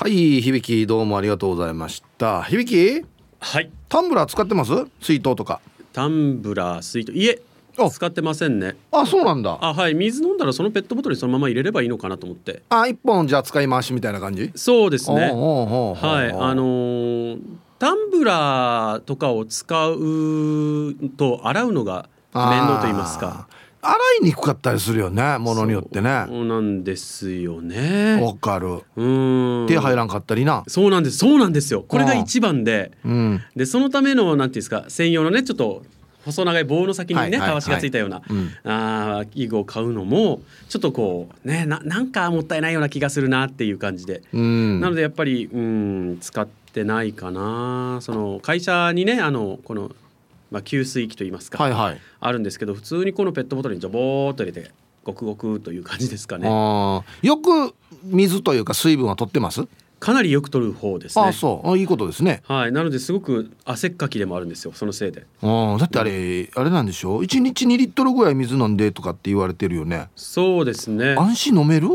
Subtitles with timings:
[0.00, 2.44] はい響きどうもありがとうございました。
[2.44, 3.04] 響き？
[3.40, 3.68] はい。
[3.88, 4.70] タンブラー使ってます？
[5.00, 5.60] 水筒とか。
[5.92, 7.10] タンブラー水筒。
[7.10, 7.42] いえ
[7.76, 7.90] あ。
[7.90, 8.76] 使ってませんね。
[8.92, 9.58] あそうなんだ。
[9.60, 9.94] あはい。
[9.94, 12.62] 水飲んだらそのペットボトルにそのまま入れればいいのかなと思って。
[12.68, 14.52] あ一本じゃあ使い回しみたいな感じ？
[14.54, 15.22] そうですね。
[15.22, 15.32] はい。
[16.32, 17.40] あのー
[17.80, 23.48] タンブラーとかを使うと洗うのが面倒と言いますか
[23.80, 26.24] 洗いにくかったりするよねものによってね。
[26.26, 28.20] そうなんですよね。
[28.20, 28.66] わかる。
[28.68, 29.66] うーん。
[29.68, 30.64] 手入らんかったりな。
[30.66, 31.84] そうなんですそうなんですよ。
[31.86, 32.92] これが一番で。
[33.04, 33.42] うん。
[33.54, 35.84] でそのためのなんていうんですか専用のねちょっと
[36.24, 37.48] 細長い棒の先にね、はいはいはい。
[37.48, 38.50] たわしがついたような、うん。
[38.64, 44.80] あー器具を買うのもちょっとこうねななんかもったいないような気がするなっていう感じで、うん。
[44.80, 47.98] なのでやっぱりうん使ってないかな。
[48.02, 49.92] その会社にねあのこの、
[50.50, 52.00] まあ、給水器といいますか、はいはい。
[52.20, 54.70] あるんですけど普通にこのペットボトルにジョボーっと入れて
[55.04, 56.48] ごくごくという感じですかね。
[56.48, 57.74] よく
[58.04, 59.66] 水というか水分は取ってます？
[60.00, 61.24] かなりよく取る方ですね。
[61.24, 61.72] あそう。
[61.72, 62.42] あいいことですね。
[62.46, 62.72] はい。
[62.72, 65.26] なのですごく汗っかきでもあるんですよそのせいで。
[65.42, 67.18] うんだってあれあれなんでしょ？
[67.18, 70.08] う1日2リットルぐらい水飲んでとかって言われてるよね。
[70.14, 71.16] そうですね。
[71.18, 71.88] 安心飲める？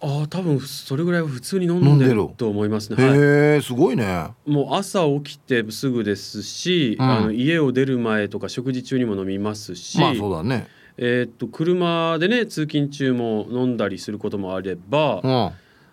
[0.00, 4.28] ああ多分それぐらいは普通に飲んでると思いますね、はい、へえすごいね。
[4.46, 7.10] もう朝起きてすぐですし、うん。
[7.10, 10.68] あの家を出る前とか食事中にも飲みますし、まあそうだね。
[10.96, 15.50] えーっと車でね通勤中も飲んだりすることもあれば、うん。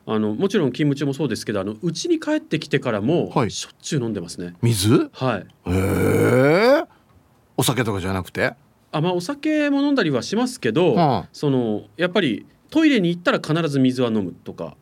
[0.08, 3.50] あのもちろん勤務中もそうですけどあの家に帰ってきてからもはい。
[3.52, 4.54] しょっちゅう飲んでますね。
[4.62, 5.10] 水？
[5.14, 5.46] はい。
[5.68, 6.84] へえ
[7.58, 8.54] お酒とかじゃなくて？
[8.92, 11.24] あまあお酒も飲んだりはしますけど、うん。
[11.34, 14.76] そのやっぱりトイレに行ったら必ず水は飲むとか。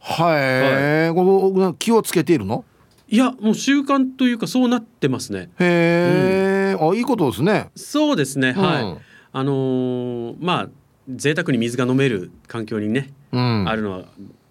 [0.00, 2.64] はい、ここ気をつけているの？
[3.08, 5.50] いやもう習慣というかそうなってますね。
[5.58, 7.70] へえ、あいいことですね。
[7.74, 8.52] そうですね。
[8.52, 8.82] はい。
[8.82, 8.98] うん
[9.36, 10.68] あのーまあ
[11.08, 13.68] 贅沢に水が飲める環境にね、うん。
[13.68, 14.04] あるのは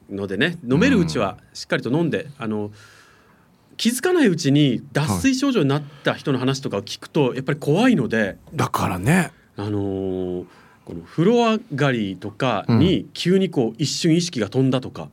[0.10, 2.72] のでね飲めるうちはしっかりと飲んで、あの
[3.78, 9.32] 気づかないうちに脱水症状になった人の話とかを聞くとやっぱり怖いので、だからね。
[9.56, 10.23] あのー
[10.86, 15.10] この風呂上がりとかに急にこう一瞬意識が飛んだとか。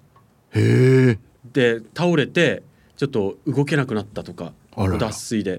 [0.52, 1.18] へえ。
[1.52, 2.62] で倒れて
[2.96, 4.52] ちょっと動けなくなったとか。
[4.98, 5.56] 脱水で。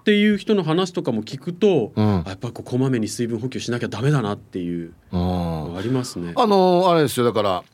[0.00, 2.22] っていう人の話とかも聞くと、うん。
[2.26, 6.32] あやっぱりこうこまめに水分補給しなきゃダメだなっていうありますね。
[6.36, 7.26] あのあれですよ。
[7.26, 7.64] だから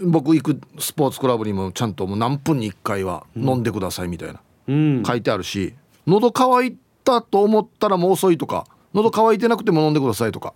[0.00, 5.74] 僕行くスポーツクラブにもちゃんともう何分に1回は飲んでくださいみたいな、うん、書いてあるし
[6.06, 10.54] 喉乾いたと思ったらもう遅いとか喉乾いてなくても飲んでくださいとか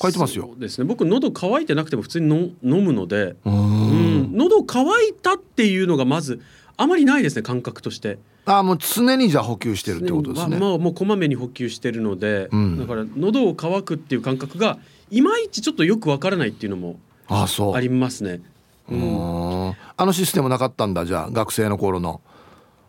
[0.00, 0.54] 書いてますよ。
[0.58, 0.84] ですね。
[0.84, 2.36] 僕喉乾いてなくても普通にの
[2.78, 4.32] 飲むので、ううん。
[4.32, 6.40] ん、喉乾いたっていうのがまず
[6.76, 8.18] あまりないですね感覚として。
[8.44, 12.78] あもう常にじゃあ補給してるってことですね、まあ、まあもうこまめに補給してるので、うん。
[12.78, 14.78] だから喉を乾くっていう感覚が
[15.10, 17.46] いまいちちょっとよくわからないっていうのもあ
[17.80, 18.40] りますね。
[18.88, 19.70] うー。
[19.70, 22.20] んあのシステムなかったんだじゃあ学生の頃の。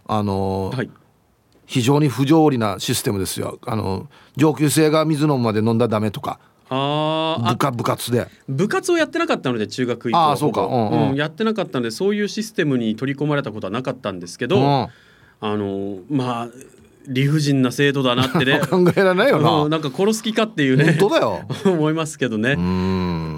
[0.09, 0.89] あのーはい。
[1.65, 3.59] 非常に不条理なシステムですよ。
[3.65, 4.07] あの
[4.37, 6.39] 上級生が水飲むまで飲んだらダメとか
[6.69, 8.27] あ部下部活で。
[8.47, 10.61] 部活をやってなかったので中学以降あーそうか。
[10.61, 10.95] ほぼ。
[10.95, 11.15] うんうん。
[11.15, 14.89] やってなかったのでそういうシステムに取り込まれたことはなかったんですけど、うん、あ
[15.41, 16.47] のまあ
[17.07, 18.59] 理不尽な制度だなってね。
[18.69, 20.97] 考えられないよな、うんなんか殺す気かっていうね。
[20.99, 21.41] 本当だよ。
[21.65, 22.57] 思いますけどね。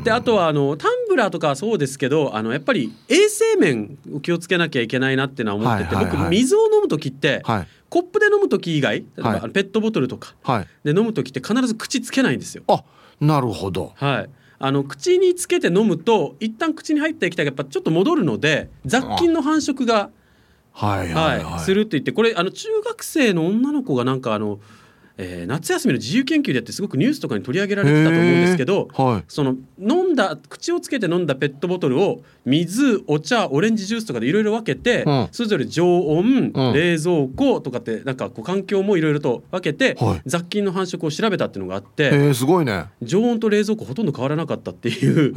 [0.04, 6.24] であとはあのタンブラーとかはそうですけどあのやっぱり衛生面を気をつけなきゃいけないなっていうのは思ってて、はいはいはい。
[6.24, 7.68] 僕水を飲む時って、はい。
[7.90, 9.22] コップで飲む時以外ペ
[9.62, 10.68] ットボトルとかはい。
[10.84, 12.64] で飲む時って必ず口つけないんですよ。
[12.68, 12.84] あ
[13.20, 13.94] なるほど。
[13.96, 14.30] はい。
[14.62, 20.10] あの口につけて飲むと一旦口に入った液体がやっぱちょっと戻るので雑菌の繁殖が、
[20.74, 21.44] はいははいい。
[21.44, 24.60] はい、するって言ってこれあの中学生の女の子がなんかあの、
[25.22, 29.24] えー夏休みの自由研究でやってすごくニュースとかに取り上げられてたと思うんですけどはい。
[29.28, 35.28] その飲んだ口をつけて飲んだペットボトルを水お茶オレンジジュースとかでいろいろ分けて、うん。
[35.32, 36.74] それぞれ常温、うん。
[36.74, 40.22] 冷蔵庫とかってなんかこう環境もいろいろと分けて、はい。
[40.26, 42.86] 雑菌の繁殖を調べたっていうのがあって、すごいね。
[43.02, 45.34] 常温と冷蔵庫ほとんど変わらなかったっていう、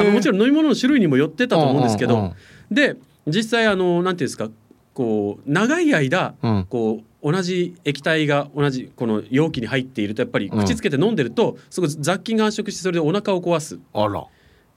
[0.00, 2.74] あのもちろん飲み物の種類にもよってたと思うんですけど、うんうんうん。
[2.74, 2.96] で
[3.26, 4.48] 実際あのなんていうんですか
[4.94, 6.66] こう長い間、うん。
[6.68, 13.80] こう同じ液体が同じこの容器に入っているとやっぱり口つけて飲んでると、すごい雑菌が繁殖してそれでお腹を壊す。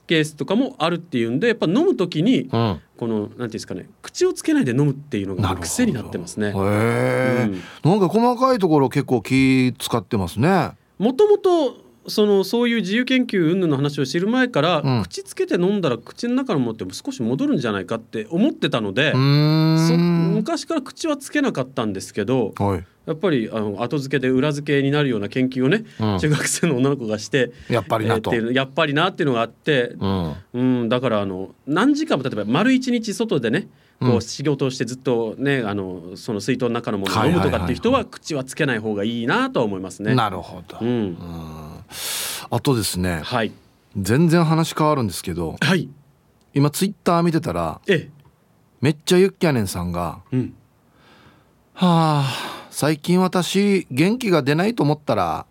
[0.08, 2.80] ケースとかもあるっていうんでやっぱ飲む時にうん。
[2.96, 6.48] このなんていうんですかね口をつけないで飲むっていうのが癖になってますね。
[6.48, 7.90] へえ、うん。
[7.90, 10.72] なんか細かいところ結構気使ってますね。
[10.98, 11.76] もともと
[12.10, 15.02] そのそういう自由研究云々の話を知る前から、うん。
[15.02, 22.84] 口つけて飲んだら口の中のものって少し戻るんじゃないかって思ってたので昔から口はつけなかったんですけどはい。
[23.06, 26.18] やっぱりあの後付けで裏付けになるような研究をね、うん。
[26.18, 28.34] 中学生の女の子がしてやっぱりなと。
[28.34, 30.34] えーやっぱりなっていうのがあって、うん。
[30.54, 33.68] うん、だからあの何時間も例えば丸一日外でね
[34.00, 40.14] こう仕事をしてずっとねあのその水筒の中のものを飲むとかっていう人は口はつけない方がいいなとは思いますね。
[40.14, 40.88] なるほど、うん。
[40.88, 41.84] うん。
[42.50, 43.20] あとですね。
[43.22, 43.52] はい。
[43.96, 45.88] 全然話変わるんですけどはい。
[46.54, 48.20] 今ツイッター見てたらええ。
[48.80, 50.54] めっちゃユッキャネンさんがうん
[51.74, 55.46] 「はあ最近私元気が出ないと思ったら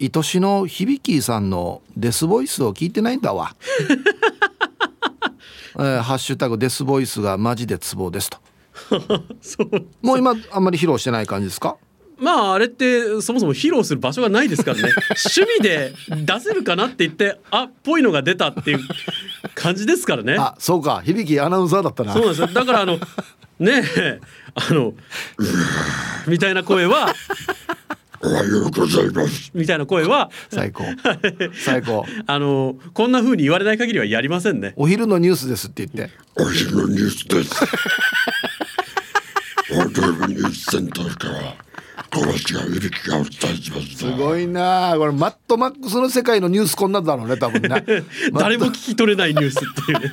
[0.00, 3.54] 愛しの響さんのデスボイスを聞いてないんだわ」
[5.76, 8.38] えーハッシュタグデスボイスがマジでツボです」と。
[9.40, 9.70] そう。
[10.00, 11.76] もう今あんまり披露してない感じですか？
[12.18, 14.82] まああれってそもそも披露する場所がないですからね。
[15.36, 15.92] 趣味で
[16.24, 18.80] 出せるかなって言ってあっぽいのが出たっていう
[19.54, 20.36] 感じですからね。
[20.38, 21.02] あそうか。
[21.04, 22.12] 響アナウンサーだったな。
[22.12, 22.46] そうなんですよ。
[22.48, 22.98] だからあの
[23.58, 24.20] ねえ
[24.54, 24.94] あの
[26.28, 27.12] みたいな声は
[28.24, 29.50] おはようございます。
[29.52, 30.84] みたいな声は最高
[31.64, 34.74] 最高 あのこんな風に言われない限りはやりませんね。
[34.76, 37.54] お昼のニュースですって言ってお昼のニュースです。
[39.74, 41.54] ホテルニュースセンターから
[42.14, 42.20] 小
[42.52, 43.96] 橋がいびきがお伝えします。
[43.96, 47.84] すごいなあこれマットマックスの世界のニュースこんなんだろうね多分ね
[48.38, 50.12] 誰も聞き取れないニュースっていうね。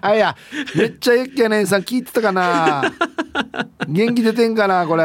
[0.00, 0.36] あいや
[0.74, 2.92] めっちゃユッキャネンさん聞いてたかな。
[3.88, 5.04] 元気出てんかなこれ。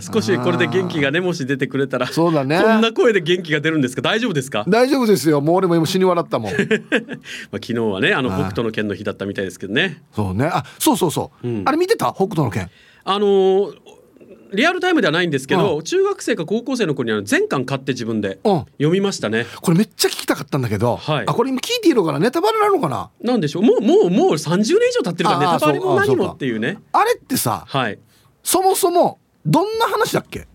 [0.02, 2.06] 少しこれで元気がねもし出てくれたら。
[2.06, 2.60] そうだね。
[2.62, 4.02] こんな声で元気が出るんですか？
[4.02, 5.40] 大丈夫ですか、ま大丈夫ですよ。
[5.40, 6.52] もう俺も今死に笑ったもん。
[6.52, 8.38] あ、昨日はねあのはい。
[8.40, 10.02] 北斗の拳の日だったみたいですけどね。
[10.14, 10.46] そうね。
[10.52, 11.62] あそうそうそう、うん。
[11.66, 12.12] あれ見てた？
[12.14, 12.70] 北斗の拳。
[13.04, 13.72] あのー
[14.52, 18.58] リアルタイムではないんですけど、う中学生か高校生の頃にあの全巻買って自分でうん。
[18.72, 19.46] 読みましたね。
[19.60, 21.24] これめっちゃ聞きたかったんだけど、はい。
[21.26, 23.10] あこれ今聞いていいのかなネタバレなのかな？
[23.22, 23.62] なんでしょう？
[23.62, 26.78] もうもうもう30年以上経ってるからネタバレも何もっていうね。
[26.92, 27.98] あれってさはい。
[28.42, 30.46] そもそもどんな話だっけ？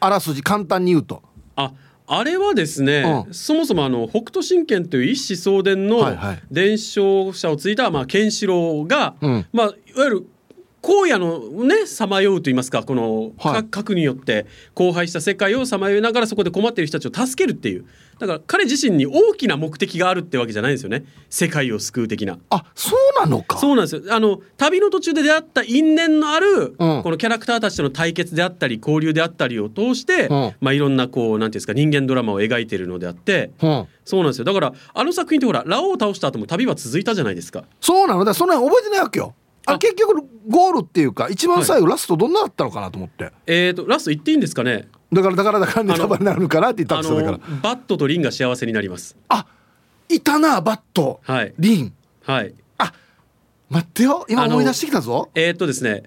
[0.00, 1.22] あらすじ簡単に言うと。
[1.56, 1.72] あ
[2.06, 3.34] あれはですね、うん。
[3.34, 6.04] そもそもあの北斗神拳という一子相伝の
[6.50, 9.46] 伝承者を継いだ、まあ、ケンシロウが、うん。
[9.52, 10.26] まあ、いわゆる
[10.82, 13.62] 荒野のねさまようと言いますかこの、はい。
[13.62, 14.46] か核によって
[14.76, 17.86] 荒廃した世界をさまよいながらそこで困っている人たちを助けるっていう。
[18.18, 21.04] だから彼自身に大きな目的があるってわけじゃないんですよね。
[21.30, 22.38] 世界を救う的な。
[22.50, 23.58] あそうなのか。
[23.58, 24.02] そうなんですよ。
[24.10, 27.02] あの旅の途中で出会った因縁のある、うん。
[27.02, 30.54] このキャラクターたちとの対決であったり交流であったりを通して、うん。
[30.60, 33.52] まあ、いろんなこうなんていうんですか人間ドラマを描いているのであって。
[33.62, 33.86] うん。
[34.04, 34.44] そうなんですよ。
[34.44, 37.64] だからあの作品ってほらラオウを倒した後も旅は続いたじゃないですか。
[37.80, 38.20] そうなの。
[38.20, 39.34] だからその辺覚えてないわけよ
[39.66, 39.78] ああ。
[39.78, 43.30] 結局ゴールっていうか一番最後、ラストどんなだったのかなと思って。
[43.46, 44.88] えー、とラスト言っていいんですかね？
[45.12, 47.56] だからだからだからネタバレになるのかなって言ったんあですよだのから。
[47.62, 49.16] バットとリンが幸せになります。
[49.28, 49.46] あ
[50.08, 51.20] いたなバット。
[51.24, 51.92] はい、リン。
[52.24, 52.54] はい。
[52.78, 52.92] あ
[53.70, 54.26] 待ってよ。
[54.28, 55.30] 今思い出してきたぞ。
[55.34, 56.04] えー、っとですね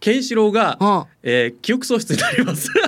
[0.00, 1.04] ケンシロウが、うん。
[1.22, 2.68] えー記憶喪失になります。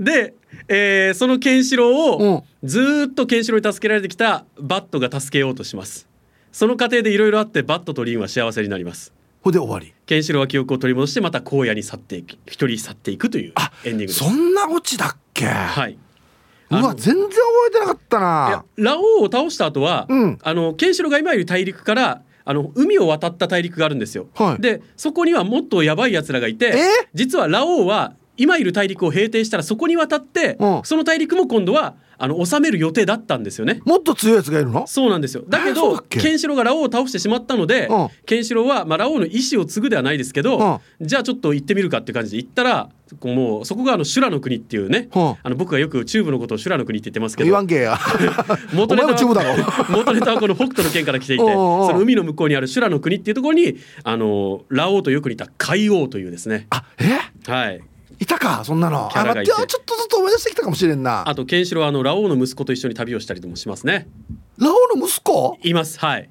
[0.00, 0.34] で、
[0.68, 6.08] えーそのケンシロウをずーっとケンシロウに助けられてきたバットが助けようとします。
[6.54, 9.12] その過程でいろいろあってバットとリンは幸せになります。
[9.42, 14.12] ほいで終わりケンシロウは記憶を取り戻してまた荒野に去っていく一人去っていくというあエンディング。
[14.12, 15.94] そんなオチだっけ、はい。
[15.94, 15.98] う
[16.70, 17.32] あのわ全然覚
[17.68, 24.28] えてなかったいやなラオウを倒した後は、うんあのケンシロウが今いる大陸からあの海を渡った大陸があるんですよ。
[24.34, 27.08] はいでそこにはもっとやばい奴らがいてえ？
[27.14, 30.80] 実はラオウは今いる大陸を平定したらそこに渡って、うん。
[30.84, 33.80] その大陸も今度はあの治める予定だったんですよね。
[33.84, 34.86] もっと強いやつがいるの？
[34.86, 35.44] そうなんですよ。
[35.48, 38.08] だけどケンシロウがラオウを倒してしまったので、うん。
[38.26, 42.88] ケンシロウは、まあ、ラオウの意思を継ぐではないですけど、じゃあちょっと行ってみるかっていう感じで行ったら
[43.22, 45.36] もうそこがあの修羅の国っていうね、うん。
[45.42, 47.46] あの僕がよくチューブのことを修羅の国って言ってますけど。
[47.46, 47.98] 言わんけや。
[48.72, 49.14] 元ネタは
[49.90, 56.66] 元ネタはこの北斗の県から来ていて その海の向こうにある修羅の国っていうところにあのラオウとよく似た海王というですね。
[56.70, 57.50] あえ？
[57.50, 57.80] はい
[58.18, 59.08] いたかそんなの。
[59.08, 59.50] あキャラがいて。
[59.50, 61.28] 待ってよちょっとずつ思い出してきたかもしれんな。
[61.28, 64.08] あとケンシロウはあのラオウの息子と一緒に旅をしたりともしますね。
[64.58, 65.58] ラオウの息子？
[65.62, 66.30] いますはい。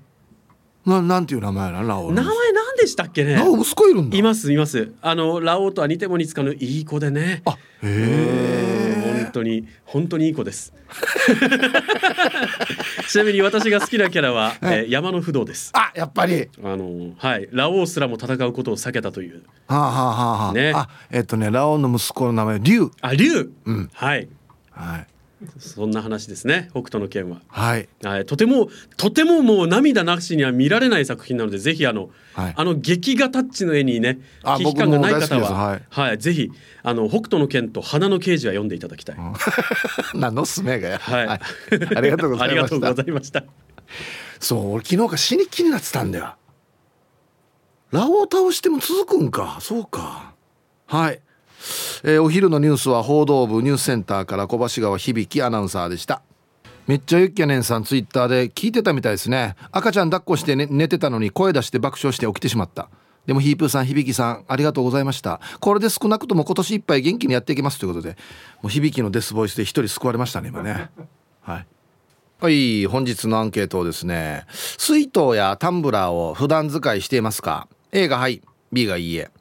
[0.85, 2.15] ななんていう名前なラオウの。
[2.15, 3.35] 名前何でしたっけね？
[3.35, 4.17] ラオウ息子いるんだ。
[4.17, 4.93] いますいます。
[5.01, 7.41] あのラオウとは似ても似つかぬいい子でね。
[7.45, 8.72] あへえ
[9.23, 10.73] 本当に本当にいい子です。
[13.09, 15.71] ちなみに私が好きなキャラは、えー山の不動です。
[15.73, 16.49] あやっぱり。
[16.63, 17.47] あのはい。
[17.51, 19.43] ラオウすらも戦うことを避けたという。
[19.67, 20.71] はあはあはあはあ、ね。
[20.75, 22.91] あえっとねラオウの息子の名前リュウ。
[23.01, 23.89] あ竜、うん。
[23.93, 24.27] はい。
[24.71, 25.07] はい
[25.59, 27.41] そんな話ですね北斗の拳は。
[27.47, 27.89] はい。
[28.03, 32.53] はい、とてもとてももう涙なしには見られない作品なのでぜひあの、はい。
[32.55, 35.81] あの劇画タッチの絵にねあ危機感がない方は、はい。
[35.89, 36.51] はいぜひ
[36.83, 39.15] あの北斗の拳と花の刑事は読んでいただきたい。
[40.15, 41.39] 何のすすめがや、はい、あ
[42.01, 43.43] りがとうございまありがとうしたございました。
[44.39, 46.35] そう俺昨日から死に気になってたんだよ。
[47.91, 49.59] ラオを倒しても続くんか。
[49.61, 50.33] そうか。
[50.87, 51.21] はい、
[52.03, 56.21] えーお昼のニュースは報道部ニュースセンターから小橋川響アナウンサーでした。
[56.87, 59.55] めっちゃゆっきゃねんさんツイッターで聞いてたみたいですね。
[59.71, 62.89] 赤ちゃん抱っこして、ね、寝てたのに声出して爆笑して起きてしまった。
[63.25, 65.39] でもヒープーさん響さんありがとうございました。
[65.61, 67.79] これで少なくとも今年いっぱい元気にやっていきます。
[67.79, 68.17] ということで
[68.61, 70.89] もう響のデスボイスで一人救われましたね今ね。
[71.41, 71.65] はい。
[72.41, 78.41] はい本日のアンケートをですね水筒やタンブラーを普段使いしていますか？A がはい
[78.73, 79.31] B がいいえ。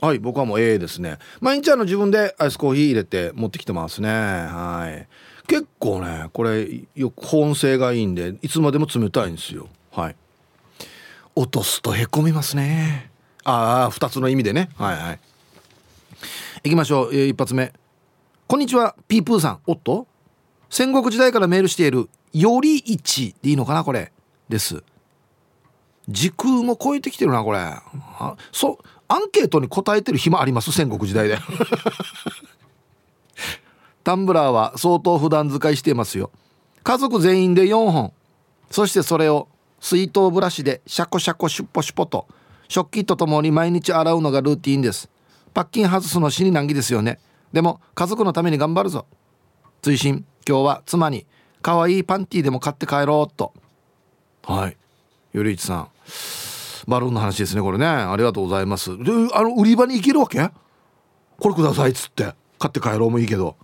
[0.00, 1.18] はい僕はもう A ですね。
[1.40, 4.08] 毎日あの自分でアイスコーヒー入れて持ってきてますね。
[4.08, 5.06] はい。
[5.46, 9.68] 結構ねこれよく保温性がいいんでいつまでも冷たいんですよ。
[9.92, 10.16] はい。
[11.36, 13.10] 落とすとへこみますね。
[13.44, 14.70] ああ2つの意味でね。
[14.76, 15.20] はいはい。
[16.64, 17.72] 行きましょう、えー一発目。
[18.46, 19.60] こんにちはピープーさん。
[19.66, 20.06] おっと
[20.70, 24.12] 戦国時代からメールしている「より一」でいいのかなこれ。
[24.48, 24.82] です。
[26.08, 27.60] 時空も超えてきてるなこれ。
[28.50, 28.78] そ
[29.12, 30.70] アンケートに答えてる暇あります？
[30.70, 31.36] 戦国時代で。
[34.04, 36.30] タンブラーは相当普段使いしていますよ。
[36.84, 38.12] 家族全員で4本。
[38.70, 39.48] そしてそれを
[39.80, 42.28] 水筒ブラシでシャコシャコシュッポシュポと
[42.68, 45.10] 食器とともに毎日洗うのがルーティーンです。
[45.52, 47.18] パッキン外すの死に難儀ですよね。
[47.52, 49.06] でも家族のために頑張るぞ。
[49.82, 50.24] 追伸。
[50.48, 51.26] 今日は妻に
[51.62, 53.52] 可愛いパンティーでも買って帰ろうと。
[54.44, 54.76] はい。
[55.32, 55.88] よりいちさん。
[56.86, 57.86] バルーンの話ですねこれね。
[57.86, 58.96] ありがとうございます。
[58.96, 60.50] であの売り場に行けるわけ？
[61.38, 62.34] これくださいっつって。
[62.58, 63.56] 買って帰ろうもいいけど。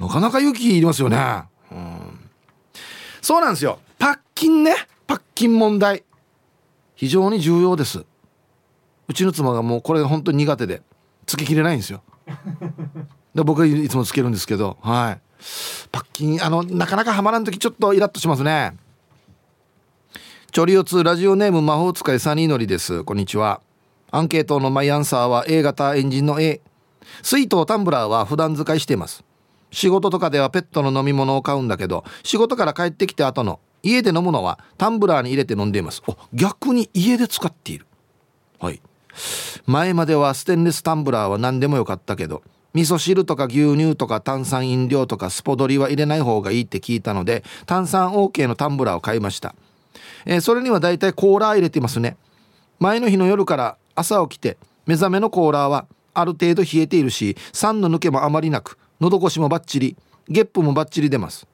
[0.00, 1.42] なかなか勇気いりますよね。
[1.70, 2.30] うん。
[3.20, 3.78] そうなんですよ。
[3.98, 4.74] パッキンね。
[5.06, 6.04] パッキン問題。
[6.94, 8.04] 非常に重要です。
[9.08, 10.82] うちの妻がもうこれ本当に苦手で。
[11.26, 12.02] つけきれないんですよ。
[13.34, 14.78] で僕はいつもつけるんですけど。
[14.80, 15.20] はい。
[15.92, 18.76] パッキンあのなかなかはまらん時ちょっとイラッとしますね。
[20.50, 23.04] チョリオツラジオネーム魔法使いサニーのりです。
[23.04, 23.60] こんにちは。
[24.10, 26.62] アンケートのマイアンサーは A 型エンジンの A
[27.22, 29.22] 水筒タンブラーは普段使いしています。
[29.70, 36.02] 仕事とかではペットの飲み物を買うんだけど仕事から帰ってきて後の家で飲むのはタンブラーに入れて飲んでいます。
[36.06, 37.86] お逆に家で使っている。
[38.58, 38.80] はい。
[39.66, 49.54] 前まではステンレスタンブラーは何でもよかったけど味噌汁とか牛乳とか炭酸飲料とかスポドリは入れない方がいいって聞いたので炭酸 OK のタンブラーを買いました、
[50.28, 52.16] えーそれにはだいたいコーラ入れてますね。
[52.78, 59.96] 前の日の夜から朝起きて目覚めのコーラはある程度冷えているし酸の抜けもあまりなく喉越しもバッチリ
[60.28, 61.48] ゲップもバッチリ出ます。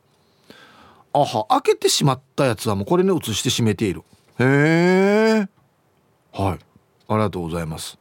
[1.12, 4.02] あは開けてしまったやつはもうこれに移して閉めている。
[4.40, 5.48] へえ
[6.32, 6.58] はい。
[7.06, 7.96] ありがとうございます。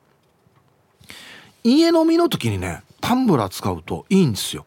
[1.64, 4.66] 家飲みの時にねタンブラー使うといいんですよ。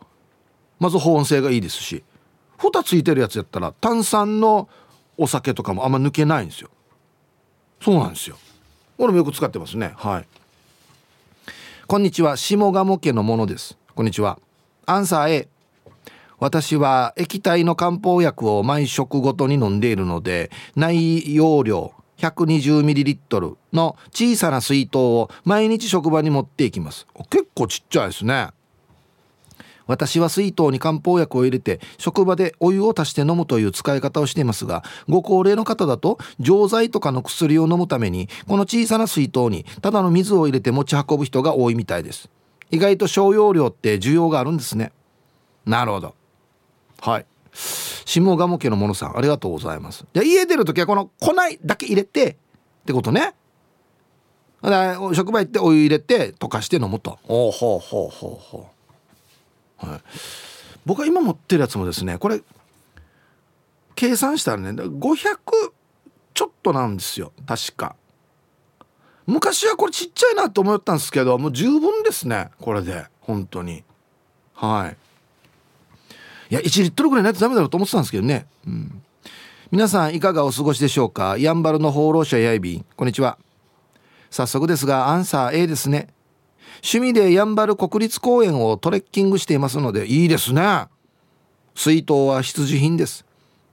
[0.79, 2.05] まず保温性がいいですし
[2.59, 4.69] 蓋ついてるやつやったら炭酸の
[5.19, 6.71] お酒とかもあんま抜けないんですよ。
[7.81, 8.37] そうなんですよ。
[8.99, 9.93] 俺もよく使ってますね。
[9.97, 10.27] はい。
[11.87, 12.37] こんにちは。
[12.37, 13.77] 下鴨家のものです。
[13.95, 14.39] こんにちは。
[14.87, 15.49] アンサー A
[16.39, 27.07] 私は液体の漢方薬を毎食ごとに飲んでいるので内容量 120ml の小さな水筒を毎日職場に持っていきます。
[27.31, 28.49] 結構ちっちゃいですね。
[29.87, 42.29] 私は水筒に漢方薬を入れて職場でお湯を足して飲むという使い方をしていますがご高齢の方だと錠剤とかの薬を飲むためにこの小さな水筒にただの水を入れて持ち運ぶ人が多いみたいです。
[42.71, 44.93] 意外と小容量って需要があるんですね。
[45.65, 46.15] なるほど。
[47.01, 47.27] はい。
[47.53, 50.05] 下鴨家のものさんありがとうございます。
[50.13, 51.33] じゃあ家出る時はこの粉
[51.65, 52.37] だけ入れてっ
[52.87, 53.35] てことね。
[55.15, 57.19] 職場行ってお湯入れて溶かして飲むと。
[57.29, 58.76] おうほうほうほうほう。
[59.79, 60.01] はい。
[60.85, 62.41] 僕が今持ってるやつもですねこれ
[63.95, 65.39] 計算したらね500
[66.35, 67.97] ちょっとなんですよ確か。
[69.27, 73.83] 昔はこれちっちゃいなと思ったんですけどもう十分ですねこれで本当に。
[74.55, 74.97] はい。
[76.49, 79.03] いや1リットルぐらいないとダメだろうと思ってたんですけどね、うん、
[79.73, 81.37] 皆さんいかがお過ごしでしょうか？
[81.39, 82.87] やんばるの放浪者やいびん。
[82.95, 83.37] こんにちは。
[84.31, 86.09] 早速ですがアンサー A ですね。
[86.77, 90.87] 趣味でやんばる国立公園をトレッキングしていますのでいいですね。
[91.75, 93.25] 水筒は必需品です。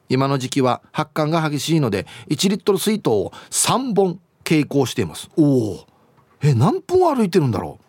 [0.10, 5.30] 今の時期は発汗が激しいので1リットル水筒を3本傾向しています。
[5.38, 5.88] おお。
[6.42, 7.84] え何分歩いてるんだろう。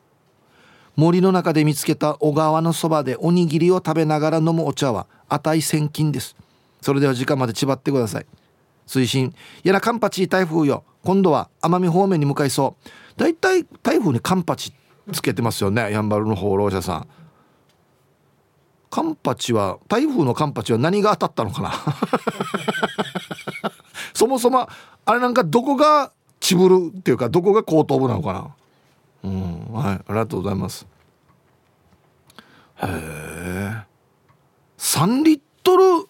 [0.97, 6.37] 森の中で見つけた小川のそばでおにぎりを食べながら飲むお茶は値千金です。
[6.81, 8.27] それでは時間まで縛ってください。
[8.87, 10.85] 推進やなカンパチ台風よ。
[11.03, 12.91] 今度は奄美方面に向かいそう。
[13.19, 14.84] だいたい台風にカンパチって。
[15.13, 17.07] つけてますよねやんばるの放浪者さん。
[18.91, 21.73] カンパチは台風のカンパチは何が当たったのかな？
[24.15, 24.69] そもそも
[25.05, 28.55] あれなんかどこがチブルっていうかどこが後頭部なのかな？
[29.25, 30.87] うんはいありがとうございます。
[32.77, 33.83] へえ
[34.79, 36.07] 3リットル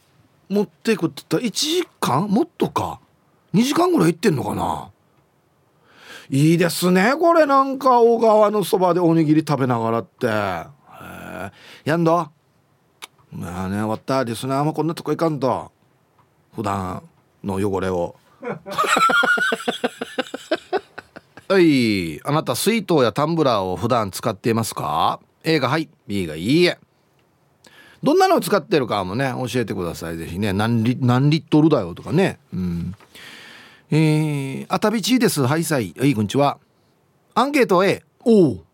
[0.49, 2.29] 持っていくって言ったら1時間？
[2.29, 3.01] もっとか。
[3.55, 4.91] 2時間ぐらい行ってんのかな？
[6.31, 7.47] いいですねこれ。
[7.47, 10.27] なんか小川のそばでおにぎり食べながらって。
[10.27, 11.53] へえ。
[11.85, 12.29] やんど。
[13.31, 14.25] まあね終わった。
[14.25, 15.71] ですねもうこんなとこ行かんと。
[16.55, 17.03] 普段
[17.43, 18.17] の汚れを。
[21.49, 22.21] はい。
[22.27, 25.91] あなた水筒やタンブラーを普段使っていますか？A がはい。
[26.07, 26.79] B がいいえ。
[28.03, 30.17] どんなのを使ってるかもね教えてください。
[30.17, 30.53] ぜひね。
[30.53, 32.39] 何リ何リットルだよとかね。
[32.53, 32.95] うん。
[33.91, 35.43] えー、あたびちです。
[35.43, 35.95] はいさい。
[35.99, 36.59] はいこんにちは
[37.35, 38.65] アンケート A おお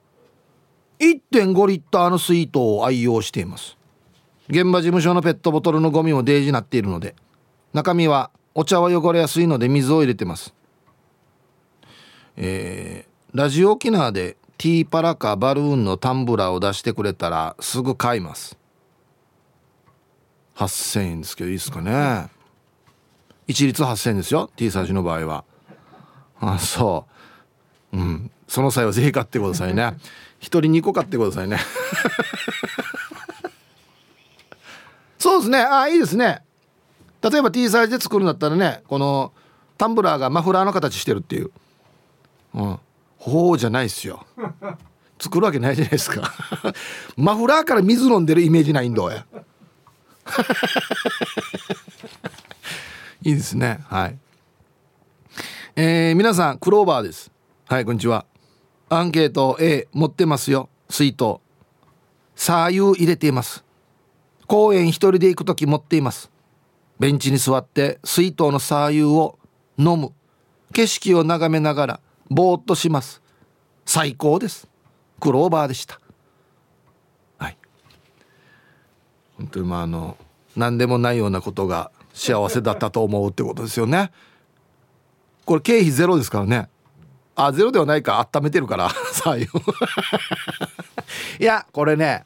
[1.00, 3.76] 1.5リッターの水筒を愛用しています。
[4.48, 7.14] 現場事務所のペットボトルのゴミもデージなっているので
[7.72, 10.54] 中身はお茶は汚れやすいので水を入れてます。
[12.36, 18.56] えー、ラジオ沖縄でティーパラかバルーンのタンブラーを出してくれたらすぐ買います。
[20.54, 22.39] 8000円ですけどいいですかね。
[23.50, 25.42] 一律8000円ですよ T サージの場合は。
[26.40, 27.04] あそ
[27.92, 27.96] う。
[27.96, 28.30] うん。
[28.46, 29.96] その際はぜひ買ってくださいね。
[30.38, 31.58] 一人2個買ってくださいね。
[35.18, 35.58] そうですね。
[35.58, 36.44] あいいですね。
[37.22, 39.32] 例えば T サイズで作るんだったらねこの
[39.76, 41.50] タンブラーがマフラーの形してるっていう。
[42.54, 42.78] うん。
[43.18, 44.24] ほうじゃないっすよ。
[45.18, 46.32] 作るわけないじゃないですか。
[47.18, 49.24] マフラーから水飲んでるイメージないんだやい。
[53.22, 53.80] いですね。
[53.88, 54.18] はい。
[55.76, 57.30] えー、皆さんクローバーです。
[57.66, 58.24] はいこんにちは。
[58.88, 60.68] アンケート A 持ってますよ。
[60.88, 61.36] 水筒
[62.34, 63.64] 左右入れています。
[64.46, 66.30] 公園一人で行く時持っています。
[66.98, 69.38] ベンチに座って水筒の左右を
[69.78, 70.12] 飲む。
[70.72, 72.00] 景色を眺めながら
[72.30, 73.22] ぼーっとします。
[73.84, 74.68] 最高です。
[75.20, 76.00] クローバーでした。
[77.38, 77.56] はい。
[79.36, 80.16] 本当にまああの
[80.56, 84.10] 何でもないようなことが幸せだったと思うってことですよね。
[85.44, 86.68] これ経費ゼロですからね。
[87.34, 88.26] あゼロではないか。
[88.34, 88.90] 温めてるから。
[91.40, 92.24] いやこれね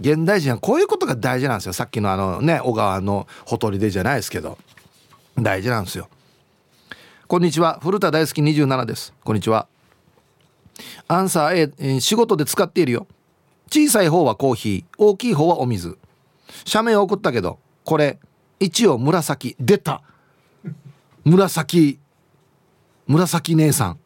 [0.00, 1.72] 現代人はこういうことが大事なんですよ。
[1.72, 4.58] さっきのあのね小川のほとりでじゃないですけど。
[5.38, 6.08] 大事なんですよ。
[7.26, 7.78] こんにちは。
[7.82, 9.12] 古田大好き27です。
[9.22, 9.66] こんにちは。
[11.08, 13.06] アンサー A、え、仕事で使っているよ。
[13.70, 15.98] 小さい方はコーヒー大きい方はお水。
[16.64, 18.18] 写メを送ったけどこれ
[18.60, 20.02] 一応紫出た。
[21.24, 21.98] 紫
[23.06, 23.98] 紫姉さん。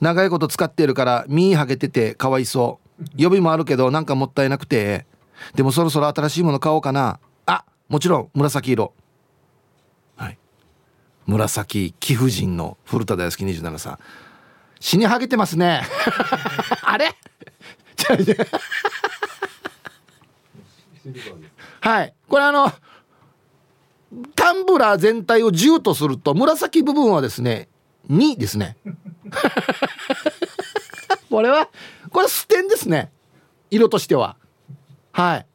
[0.00, 3.04] 長いこと使ってるから身はげててかわいそう。
[3.16, 5.06] 予備もあるけどなんかもったいなくて。
[5.54, 7.20] でもそろそろ新しいもの買おうかな。
[7.46, 8.94] あもちろん紫色。
[10.16, 10.38] はい。
[11.26, 13.98] 紫貴婦人の古田大好き27さん。
[14.80, 15.82] 死にはげてますね。
[16.82, 17.14] あれ？
[21.80, 22.14] はい。
[22.28, 22.72] これあの
[24.34, 27.68] タンブラー全体を10とすると紫部分はですね
[28.10, 28.76] 2ですね。
[31.28, 31.68] これは
[32.10, 33.10] これステンですね。
[33.70, 34.36] 色としては。
[35.12, 35.46] はい。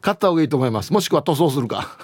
[0.00, 0.92] 買った方がいいと思います。
[0.92, 1.96] もしくは塗装するか。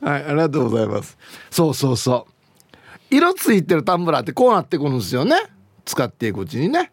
[0.00, 1.18] はいありがとうございます。
[1.50, 3.14] そうそうそう。
[3.14, 5.36] 色ついてるタンブラーってこうなってくるんですよね。
[5.84, 6.92] 使っていくうちにね。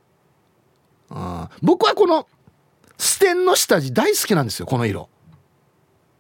[1.10, 2.28] あ僕はこの
[2.98, 5.10] ステンの下地大好きなんですよこの色。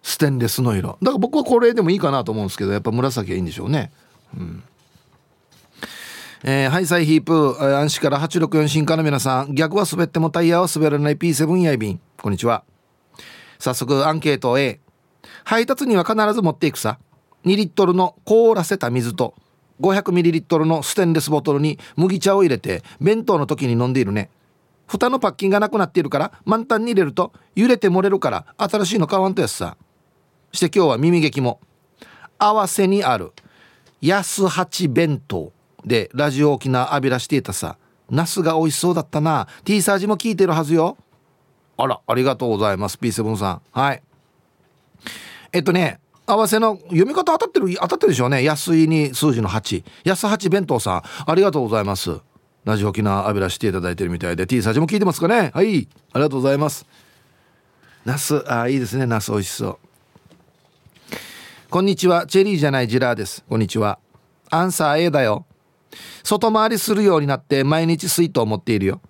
[0.07, 0.97] ステンレスの色。
[1.01, 3.91] だから僕はこれでもいいかなと思うんですけどやっぱ紫はいいんでしょうね。
[4.33, 4.63] うん。
[6.45, 7.57] えー、ハイサイヒープ。
[7.59, 9.53] 暗視から864進化の皆さん。
[9.53, 11.99] 逆は滑ってもタイヤは滑らない P7 やいびん。
[12.21, 12.63] こんにちは。
[13.59, 14.79] 早速アンケート A
[15.43, 16.99] 配達には必ず持っていくさ。
[17.43, 19.35] 2リットルの凍らせた水と。
[19.81, 24.29] 500ml のステンレスボトルに麦茶を入れて弁当の時に飲んでいるね。
[24.87, 29.75] 蓋のパッキンがなくなっているから満タンに入れると揺れて漏れるから新しいの買わんとやつさ。
[30.51, 31.59] して今日は耳劇も。
[32.39, 33.31] 合わせにある。
[34.01, 35.51] 安八弁当
[35.85, 37.77] でラジオ沖縄浴びらしていたさ。
[38.09, 39.47] ナスが美味しそうだったな。
[39.63, 40.97] T サージも聞いてるはずよ。
[41.77, 42.97] あらありがとうございます。
[42.97, 43.61] P7 さん。
[43.71, 44.01] はい。
[45.51, 48.43] えっとね合わせの読み方当たってる当たってるでしょうね。
[48.43, 51.03] 安いに数字の8安八弁当さん。
[51.25, 52.19] ありがとうございます。
[52.65, 55.51] ラジオ沖縄浴びらしていただいてるみたいで T サージも聞いてますかね。
[55.53, 55.87] はい。
[56.11, 56.85] ありがとうございます。
[58.03, 59.05] ナスあいいですね。
[59.05, 59.86] ナス美味しそう。
[61.69, 62.25] こんにちは。
[62.27, 63.43] チェリーじゃないジラーです。
[63.49, 63.99] こんにちは。
[64.49, 65.45] アンサー A だよ。
[66.23, 69.01] 外回りするようになって毎日水筒を持っているよ。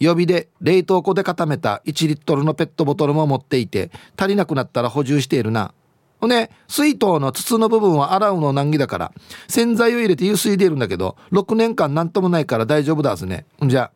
[0.00, 5.74] 予備で冷凍庫で固めた1リットルのペットボトルも持っていて足りなくなったら補充しているな。
[6.18, 9.12] ほんで水筒の筒の部分は洗うの難儀だから
[9.46, 13.44] 洗剤を入れて湯水でいるんだけど6年間何ともないから大丈夫だぜね。
[13.62, 13.90] じゃ。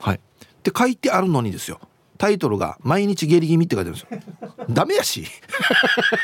[0.00, 0.16] はい。
[0.16, 0.20] っ
[0.64, 1.78] て書いてあるのにですよ。
[2.18, 4.66] タイトルが「毎日下痢気味」って書いてあるんですよ。
[4.70, 5.24] ダメやし。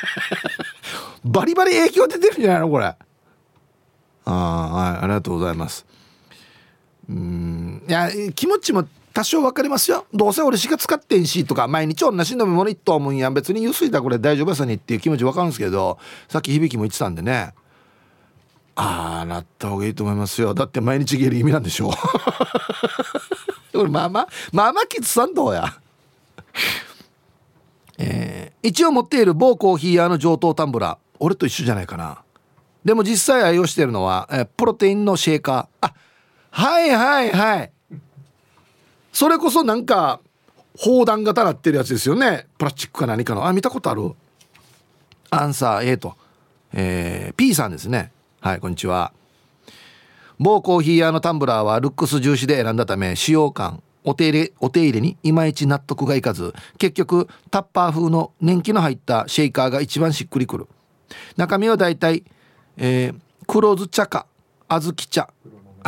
[1.24, 2.84] バリバリ影響出てるんじゃないのこれ。
[2.86, 2.96] あ
[4.26, 4.32] あ
[4.68, 5.84] はいありがとうございます。
[7.08, 10.06] うんいや気持ちも多少分かりますよ。
[10.14, 15.98] どうせ俺しか使ってんしとか毎日同じ飲み物一と思うんや別に湯水だこれ大丈夫やさにっていう気持ち分かるんですけど
[16.28, 17.54] さっき響も言ってたんでね。
[18.76, 20.54] ああなった方がいいと思いますよ。
[20.54, 21.90] だって毎日下痢意味なんでしょ。
[21.90, 21.96] こ
[23.14, 23.19] れ
[23.88, 25.80] まあまあまあまあきつさんどうや？
[27.98, 30.98] えー、一応持っている某コーヒー屋の上等タンブラー。
[31.18, 32.22] 俺と一緒じゃないかな。
[32.84, 35.86] でも実際愛用してるのは、えー、プロテインのシェーカー。
[35.86, 35.94] あ
[36.50, 37.70] はいはいはい。
[39.12, 40.20] それこそなんか
[40.78, 42.46] 砲弾型なってるやつですよね。
[42.56, 43.46] プラスチックか何かの。
[43.46, 44.12] あ見たことある？
[45.30, 46.16] アンサー A と、
[46.72, 48.12] えー、P さんですね。
[48.40, 49.12] はいこんにちは。
[50.42, 60.66] 某コーヒー屋のタンブラーはルックス重視で選んだため使用感お手入れお手入れにいまいち納得がいかず結局タッパー風の年季の入ったシェイカーが一番しっくりくる。
[61.36, 62.24] 中身はだいたい、
[62.78, 64.26] えー、黒酢茶か
[64.66, 65.28] 小豆茶。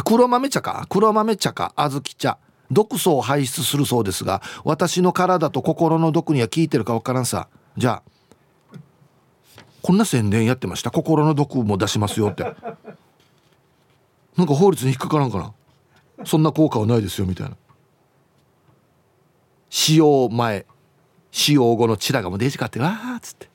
[0.04, 0.86] 黒豆茶か？
[0.90, 2.36] 黒豆茶か小豆茶。
[2.70, 7.48] 毒素を排出するそうですが私の体と心の毒には効いてるか分からんさ。
[7.78, 8.02] じゃ
[8.70, 8.76] あ
[9.80, 10.90] こんな宣伝やってました？
[10.90, 12.54] 心の毒も出しますよって。
[14.36, 15.52] なんか法律に引っかからんかな。
[16.24, 17.56] そんな効果はないですよみたいな。
[19.68, 20.66] 使用前
[21.30, 23.48] 使用後のチラがもうデジカってわーっつって。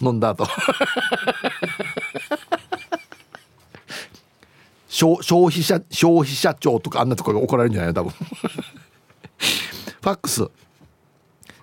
[0.00, 0.46] 飲んだ後。
[4.88, 5.16] 消
[5.48, 8.12] 費者消費者庁とかあんなところが怒られるんじゃないの多分。
[10.02, 10.50] ファックス。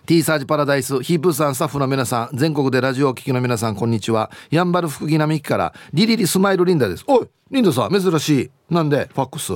[0.10, 4.32] T サージパラダイスヒープーさんスタッフの皆さん全国でラジオを聴きの皆さんこんにちは。
[4.50, 7.04] やんばる福木並木からリリリスマイルリンダです。
[7.06, 8.52] おいリンダさん珍しい。
[8.72, 9.54] なんでファックス？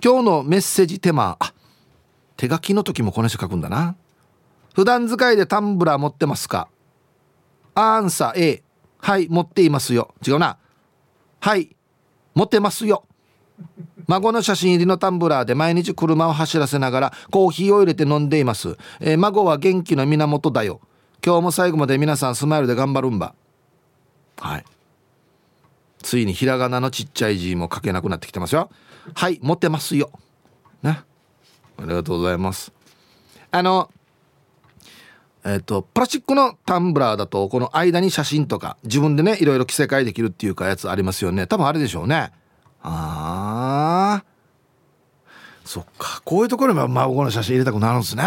[0.00, 1.52] 今日のメッセージテーマあ
[2.36, 3.96] 手書きの時もこの人書くんだな。
[4.76, 6.68] 普段使いでタンブラー持ってますか？
[7.74, 8.62] アンサー A
[8.98, 10.14] はい持っていますよ。
[10.24, 10.56] 違うな。
[11.40, 11.74] はい
[12.32, 13.07] 持ってますよ。
[14.06, 20.80] 孫の写真入りのタンブラーで毎日車を走らせながらコーヒーを入れて飲んでいます、えー、孫は元気の源だよ。
[21.24, 23.34] 今日も最後まで皆さんスマイルで頑張るんば。
[24.38, 24.64] はい。
[26.00, 28.70] ついにひらがなのちっちゃい字も書けなくなってきてますよ。
[29.14, 30.10] はい持ってますよ。
[30.82, 31.00] ね。
[31.76, 32.72] ありがとうございます。
[33.50, 33.90] あの
[35.44, 41.46] えっ、ー、とプラスチックのタンブラーだとこの間に写真とか自分でねいろいろ着せ替えできるっていうかやつありますよね。
[41.46, 42.32] 多分あれでしょうね。
[42.82, 44.24] ああ
[45.64, 46.22] そっか。
[46.24, 48.24] こういうところに孫の写真入れたくなるんですね。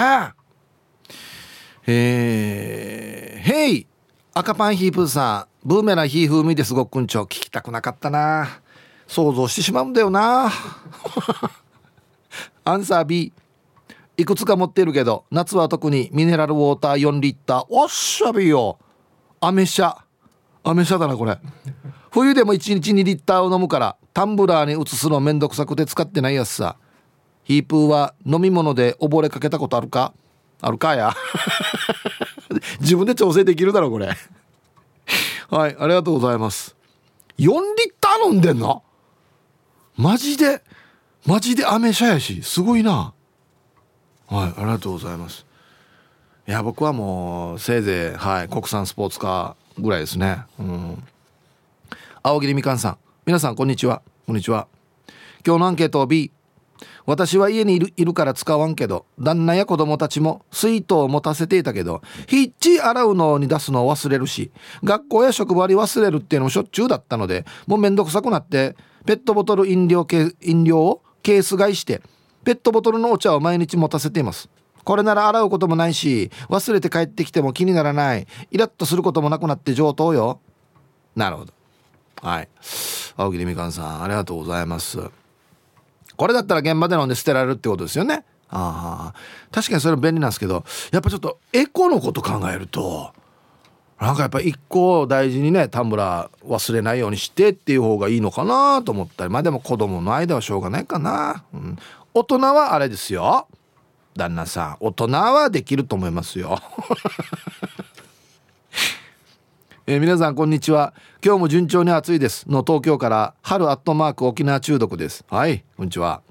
[1.88, 3.88] えー、ヘイ。
[4.34, 5.68] 赤パンヒープーさん。
[5.68, 8.62] ブーメランヒーフーミですごくんちょ聞きたくなかったな。
[9.08, 10.52] 想像してしまうんだよな。
[12.64, 13.34] アンサー B
[14.18, 17.66] いくつか持ってるけど夏は特にミネラルウォーター4リッター。
[17.70, 18.78] おっしゃびよ。
[19.40, 19.98] アメ車。
[20.64, 21.40] アメ車だなこれ。
[22.12, 26.76] 冬でも1日2リッターを飲むからタンブラーに移すのめんどくさくて使ってないやつさ。
[27.43, 30.13] ヒープーは飲み物で溺れかけたことあるか？
[30.62, 31.15] あるかや？
[32.82, 34.08] 自分で調整できるだろこれ。
[35.50, 36.76] はいありがとうございます。
[37.39, 37.60] 4リッ
[38.00, 38.84] ター飲んでんの？
[39.97, 40.62] マジで？
[41.26, 43.13] マジでアメ車やしすごいな。
[44.28, 45.45] はいありがとうございます。
[46.47, 50.43] いや僕はもうせいぜいはい国産スポーツカーぐらいですね。
[50.60, 51.04] うん。
[52.23, 52.97] 青桐みかんさん。
[53.25, 54.03] 皆さんこんにちは。
[54.27, 54.67] こんにちは。
[55.43, 56.31] 今日のアンケートを B
[57.07, 64.51] 私は家にいるいるから使わんけど旦那や子供たちも水筒を持たせていたけどヒッチ洗うのに出すのを忘れるし
[64.84, 68.75] 学校や職場に忘れるっていうのもしょっちゅうだったのでもうめんどくさくなって
[69.07, 70.05] ペットボトル飲料
[70.41, 72.03] 飲料をケース買いして
[72.43, 74.47] ペットボトルのお茶を毎日持たせています。
[74.84, 78.27] これなら洗うこともないし忘れて帰ってきても気にならない。
[78.51, 80.39] イラッとすることもなくなって上等よ。
[81.15, 81.53] なるほど。
[82.21, 82.50] はい。
[83.17, 85.00] 青桐みかんさんありがとうございます。
[86.17, 88.24] これだったら現場で飲んで捨てられるってことですよね？
[88.50, 89.19] ああ
[89.52, 93.13] 確かにそれ便利なんですけどやっぱちょっとエコのこと考えると
[94.00, 99.32] なんかやっぱ一個大事にねタンブラー忘れないようにしてっていう方がいいのかなと思ったり。
[99.32, 101.78] まあでも子供の間はしょうがないかな、うん、
[102.13, 103.47] 大人はあれですよ。
[104.17, 104.78] 旦那さん。
[104.82, 106.60] 大人はできると思いますよ。
[109.88, 110.94] えー、皆さんこんにちは。
[111.26, 112.48] 今日も順調に暑いです。
[112.48, 115.26] の東京から春アットマーク沖縄中毒です。
[115.28, 116.22] はいこんにちは。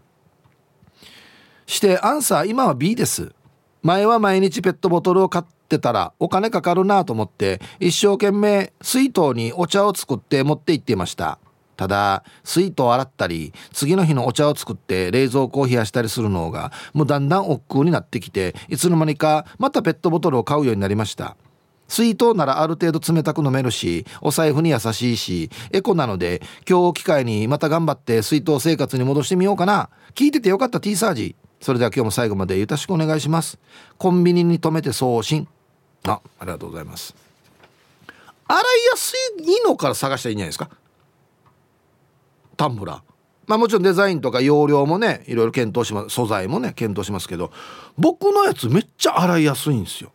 [1.66, 3.32] してアンサー今は B です。
[3.82, 11.40] 前は毎日ペットボトルを買ってたらお金かかるなと思って一生懸命水筒にお茶を作って持って行っていました。
[11.76, 21.36] ただ水筒を洗ったり次の日のお茶を作って冷蔵庫を冷やしたりするのがもうだんだん億劫になってきていつの間にかまたペットボトルを買うようになりました。
[21.90, 29.90] 水筒ならある程度冷たく飲めるしお財布に優しいしエコなので今日を機会にまた頑張って水筒生活に戻してみようかな。
[30.14, 31.36] 聞いててよかった T サージ。
[31.60, 33.58] それでは今日も最後までよろしくお願いします。
[33.98, 35.46] コンビニに止めて送信。
[36.04, 37.14] あありがとうございます。
[38.48, 40.70] 洗いやすいのから探したらいいんじゃないですか？
[42.56, 43.00] タンブラー。
[43.46, 46.10] まあもちろんデザインとか容量もねいろいろ検討します。
[46.10, 47.52] 素材もね検討しますけど
[47.98, 50.12] 僕のやつめっちゃ洗いやすいんですよ。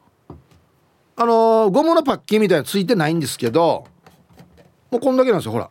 [1.18, 3.86] あのー、ゴムのパッキンみたいなついてないんですけど
[4.92, 5.70] もうこんだけなんですよほら。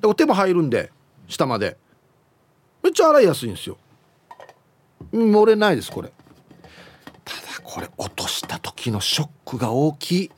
[0.00, 0.90] で手も入るんで
[1.28, 1.76] 下まで。
[2.82, 3.78] めっちゃ洗いやすいんですよ。
[5.12, 6.12] 漏れないですこれ。
[7.24, 10.30] ただこれ落とした時のショックが大きい。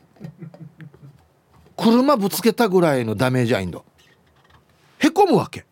[1.76, 3.84] 車ぶつけたぐらいのダメージアインド
[4.98, 5.66] へこむわけ。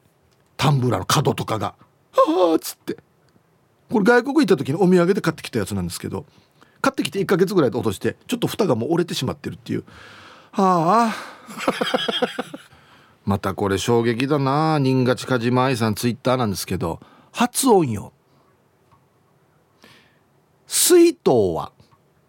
[0.56, 1.74] タンブラーの角とかが
[2.12, 2.96] 「はあ」っつって。
[3.90, 6.26] これ外国行った時にお土産で買ってきたやつなんですけど。
[6.86, 9.84] 買ってきて1ヶ月ぐらいで落としてちょっと蓋がもう折れてしまってるっていう。
[10.52, 11.14] はあ。
[13.26, 14.78] またこれ衝撃だな。
[14.80, 17.00] 新賀近島愛さんツイッターなんですけど。
[17.32, 18.12] 発音よ。
[20.68, 21.72] 水筒は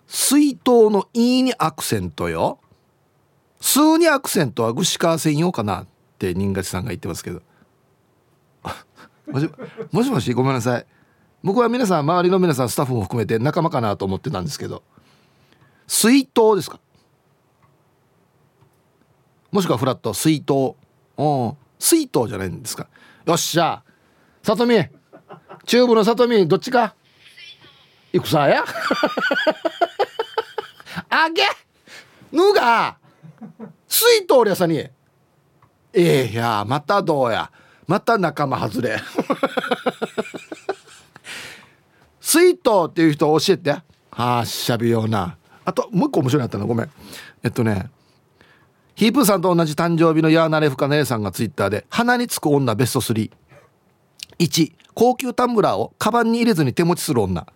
[0.08, 2.60] 水筒の「い」にアクセントよ
[3.62, 5.82] 「数」にアクセントは串川専用かな。
[5.82, 7.44] って新賀さんが言ってますけど。
[9.92, 10.86] もしもしごめんなさい。
[11.44, 14.84] 僕は皆さん周りの皆さんスタッフも含めて仲間かなと思ってたんですけど
[15.88, 16.80] 水筒ですか？
[19.52, 20.76] もしくはフラット水筒。
[21.16, 22.88] お水筒じゃないんですか？
[23.26, 23.82] よっしゃ。
[24.44, 24.76] さとみ
[25.66, 26.96] チューブのさとみどっちか？
[28.12, 28.64] いくさや？
[31.10, 31.44] あげ？
[32.32, 32.98] ぬが
[33.88, 34.78] 水筒りゃさに。
[34.80, 34.92] え
[35.94, 37.50] えー、やまたどうや。
[37.88, 39.00] また仲間外れ。
[42.28, 43.72] 水筒っていう人教えて。
[44.12, 45.38] はあしゃびような。
[45.64, 46.68] あともう一個面白いなったの。
[46.68, 46.90] ごめん。
[47.42, 47.90] えっとね。
[48.96, 53.32] ヒープーさんと同じ誕生日のヤーナレフカ姉さんがツイッターで鼻につく女ベスト31
[54.94, 57.48] 高級タンブラーをカバンに入れずに手持ちする女。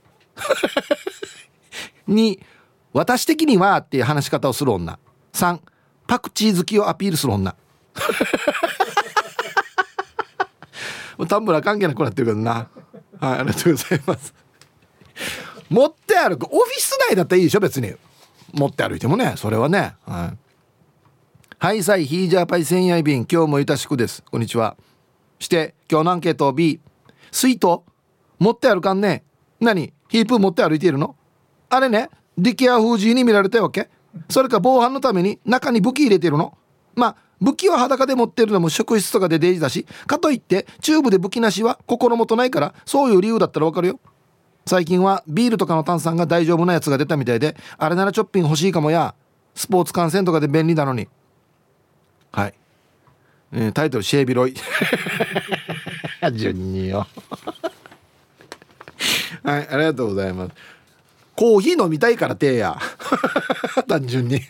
[2.08, 2.40] 2
[2.94, 4.98] 私的にはっていう話し方をする女。
[5.34, 5.60] 3
[6.08, 7.54] パクチー好きをアピールする女。
[11.28, 12.70] タンブラー関係なくなってるけどな。
[13.20, 14.41] はいありがとうございます。
[15.70, 16.46] 持って歩く。
[16.46, 17.94] オフィス内だったらいいでしょ別に。
[18.54, 19.94] 持って歩いてもねそれはね。
[20.06, 20.38] はい。
[21.58, 23.26] はいさいヒージャーパイ千夜便。
[23.32, 24.24] 今日もいたしくです。
[24.30, 24.76] こんにちは。
[25.40, 26.82] して今日のアンケート B
[27.32, 27.82] 水筒
[28.40, 29.24] 持って歩かんね。
[29.60, 29.94] 何？
[30.10, 31.16] ヒープ持って歩いているの？
[31.70, 33.90] あれねディケア封じに見られたわけ。
[34.28, 36.58] それか防犯のために中に武器入れてるの？
[36.96, 44.00] まあ武器は裸で持ってるのも職質とかでデイジだしかといってチューブで武器なしは心もとないからそういう理由だったらわかるよ。
[44.66, 49.16] 最近はビールとかの炭酸が大丈夫なやつが出たみたいであれならチョッピング欲しいかもや
[49.56, 51.08] スポーツ観戦とかで便利なのに。
[52.32, 52.54] はい、
[53.52, 54.56] えー、タイトル「シェービロイ」
[56.34, 57.08] 順によ。
[59.44, 60.52] はいありがとうございます。
[61.36, 62.78] コーヒー飲みたいからてや。
[63.88, 64.42] 単純に。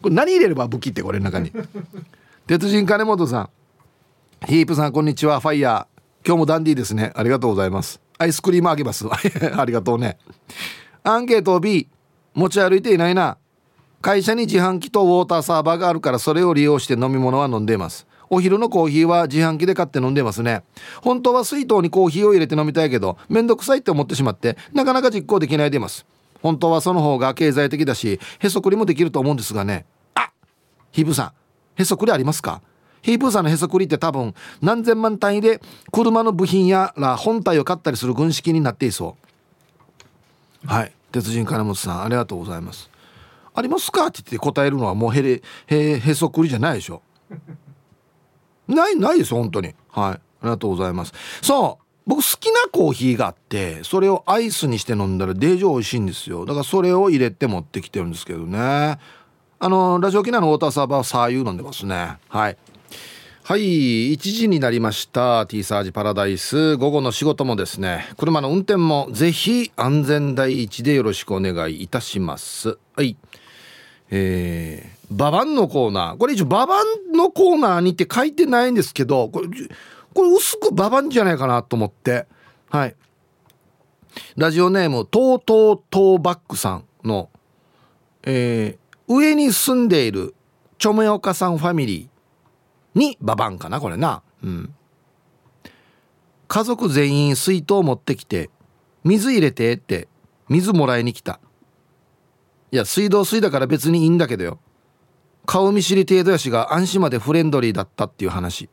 [0.00, 1.50] これ何入れれば武器ってこれの中に。
[2.46, 3.50] 鉄人金本さん。
[4.46, 5.40] ヒープさんこんにちは。
[5.40, 5.93] ファイヤー
[6.26, 7.12] 今日もダンディーですね。
[7.14, 8.00] ありがとうございます。
[8.16, 9.06] アイスクリームあげます。
[9.10, 10.16] ありがとうね。
[11.02, 11.88] アンケート B
[12.32, 13.36] 持ち歩いていないな。
[14.00, 18.06] 会社に自販機とウォーターサーバーがあるからそれを利用して飲み物は飲んでいます。
[18.30, 20.62] お昼のコーヒーは自販機で買って飲んでますね。
[21.02, 26.06] 本当は水筒にコーヒーを入れて飲みたいけどめんどくさいって思ってしまってなかなか実行できないでいます。
[26.42, 29.84] 本当はその方が経済的だしへそくりもできると思うんですがね。
[30.14, 30.30] あ
[30.90, 31.32] ヒープさ
[31.78, 32.62] んへそくりありますか？
[33.04, 35.60] ヒープーさんのへそくりって多分何千万単位で
[35.92, 39.16] 車の部品やら本体を買ったりする軍資金になっていそ
[40.64, 40.66] う。
[40.66, 40.92] はい。
[41.12, 42.88] 鉄人金本さんありがとうございます。
[43.54, 44.06] ありますか？
[44.06, 47.02] って言って答えるのはもうへれへへそくりじゃないでしょ。
[48.66, 49.74] ないないです本当に。
[49.90, 50.14] はい。
[50.14, 51.12] ありがとうございます。
[51.42, 51.84] そう。
[52.06, 56.46] 僕好きなコーヒーがあってそれをアイスにして飲んだらデージ美味しいんですよ。
[56.46, 58.98] だからそれを入れて持ってきてるんですけどね。
[59.58, 62.16] あのラジオ機内のウォーターサーバーはさあいう飲んでますね。
[62.28, 62.56] はい。
[63.46, 66.78] はい1時になりました T サージパラダイス。
[66.78, 72.78] 午後の仕事もですね車の運転もぜひ安全第一でよろしくお願いいたします。
[72.96, 73.18] はい。
[74.08, 76.16] えー、ババンのコーナー。
[76.16, 79.48] これ一応ババンのコーナーにって書いてないんですけどこれ
[80.14, 82.26] これ薄くババンじゃないかなと思って。
[82.70, 82.96] はい。
[84.38, 87.28] ラジオネームとうとうとうバックさんの、
[88.22, 90.34] えー、上に住んでいる
[90.78, 92.13] チョメオカさんファミリー。
[92.94, 94.22] にババンかなこれな。
[94.42, 94.74] うん。
[96.46, 98.50] 家族全員水筒持ってきて
[99.02, 100.08] 水入れてって
[100.48, 101.40] 水もらいに来た。
[102.70, 104.58] いや水道水だから別にいいんだけどよ。
[105.46, 108.68] 顔見知り程度やしが安心までフレンドリーだったっていう話。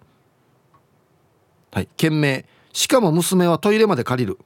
[1.71, 1.89] はい。
[1.97, 4.39] 件名しかも娘はトイレまで借りる。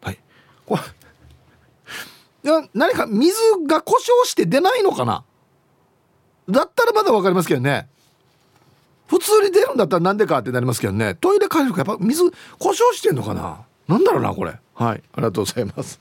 [0.00, 0.18] はい。
[0.66, 0.82] これ
[2.50, 5.24] いや何か水が故障して出ないのかな？
[6.48, 7.88] だったらまだ分かりますけどね。
[9.08, 11.14] 普通に出るんだったらなんでかってなりますけどね。
[11.14, 12.22] トイレ借りるかやっぱ水
[12.58, 13.64] 故障してんのかな。
[13.88, 14.58] なんだろうなこれ。
[14.74, 15.02] はい。
[15.12, 16.00] ありがとうございます。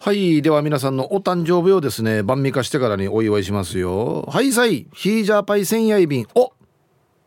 [0.00, 0.42] はい。
[0.42, 4.22] では皆さんのお誕生日をですね晩味化してからにお祝いしますよ。
[4.22, 4.86] はいさい。
[4.94, 6.52] ヒージャーパイ千夜便お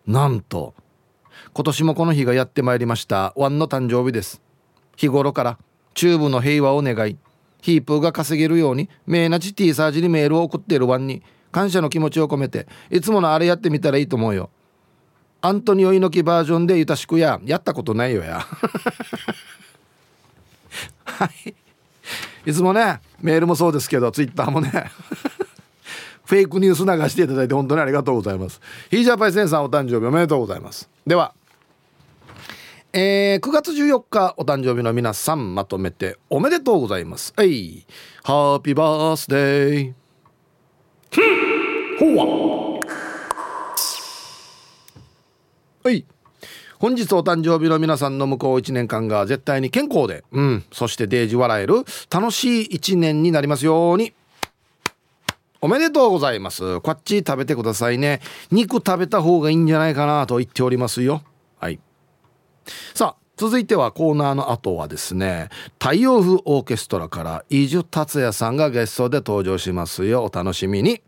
[0.07, 0.73] なんと。
[1.53, 3.33] 今年もこの日がやってまいりました。
[3.35, 4.41] ワンの誕生日です。
[4.95, 5.57] 日頃から
[5.93, 7.17] チューブの平和を願い
[7.61, 14.49] ヒープーが稼げるようにメーナチティーサージにメールを送っているワンに感謝の気持ちを込めていつものあれやってみたらいいと思うよ。
[15.41, 18.45] アントニオ猪木バージョンでゆたしくややったことないよや。
[21.03, 21.55] はい。
[22.45, 24.69] いつもねメールもそうですけどツイッターもね。
[26.25, 28.61] フェイクニュース流していただいて本当にありがとうございます。
[28.89, 30.89] ヒージャーパイセンさんお誕生日おめでとうございます。
[31.05, 31.33] では
[32.93, 37.33] えー、9月14日お誕生日の皆さんまとめておめでとうございます。
[37.35, 37.85] はい。
[38.23, 40.00] ハッピーバースデー。
[41.11, 42.25] ほわ
[45.83, 45.91] は。
[45.91, 46.05] い。
[46.79, 54.13] 本日お誕生日の皆さんの向こう1年間が絶対に健康で、うん、そしてデージ笑える楽しい1年になりますように。
[55.59, 56.79] おめでとうございます。
[56.79, 58.21] こっち食べてくださいね。
[58.49, 61.23] 肉食べた方がいいんじゃないかなと言っておりますよ。
[61.59, 61.79] はい。
[62.95, 65.49] さあ続いてはコーナーの後はですね
[65.79, 70.25] 太陽風オーケストラから伊集達也さんがゲストで登場しますよ。
[70.25, 71.01] お楽しみに。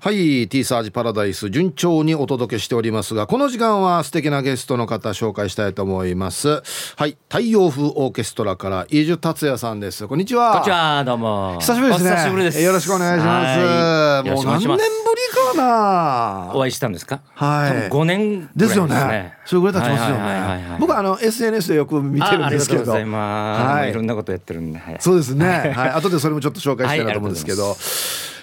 [0.00, 6.62] はい T サージパラダイス順調にお届けしておりますがこの時間は素敵なゲストの方紹介したいと思います。
[6.96, 10.06] はい太陽風オーケストラから伊集達也さんです。
[10.06, 10.52] こんにちは。
[10.52, 11.58] こんにちはどうも。
[11.58, 12.12] 久しぶりですね。
[12.12, 12.62] お久しぶりです。
[12.62, 14.30] よろしくお願いします。
[14.30, 14.80] もう何年ぶり
[15.56, 16.52] かな。
[16.54, 17.20] お会いしたんですか？
[17.34, 17.70] はい。
[17.70, 19.34] 多分5年ぐらいですよね。
[19.46, 20.16] それぐらい経ちますよ。
[20.16, 20.76] ね。
[20.78, 22.82] 僕はあの SNS でよく見てるんですけど。
[22.82, 23.90] あありがとうございます、はい。
[23.90, 25.72] い、ろんなことやってるんで、はい、そうですね。
[25.74, 25.90] はい。
[25.90, 27.70] 後でそれもちょっと紹介したいなと思うんですけど。
[27.70, 27.76] はい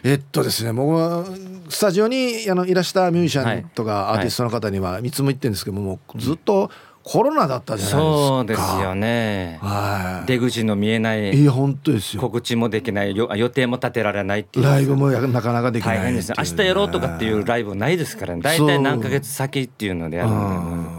[0.08, 1.26] えっとですね、僕は
[1.68, 6.70] スタジオにあのいらしたミュージシャンとかアーティストの方にはいつも言ってるんですけども、もうずっと
[7.08, 8.00] コロナだったじゃないですか。
[8.00, 9.60] そうですよね。
[9.62, 10.28] はい。
[10.28, 12.22] 出口の見えないいや本当ですよ。
[12.22, 13.16] 告知もできない。
[13.16, 14.66] よ予定も立てられないっていう。
[14.66, 18.42] ライブもやなかなかできない大変ですね明日やろうとかっていうライブないですからね。
[18.42, 20.50] 大体何ヶ月先っていうのでやるんでう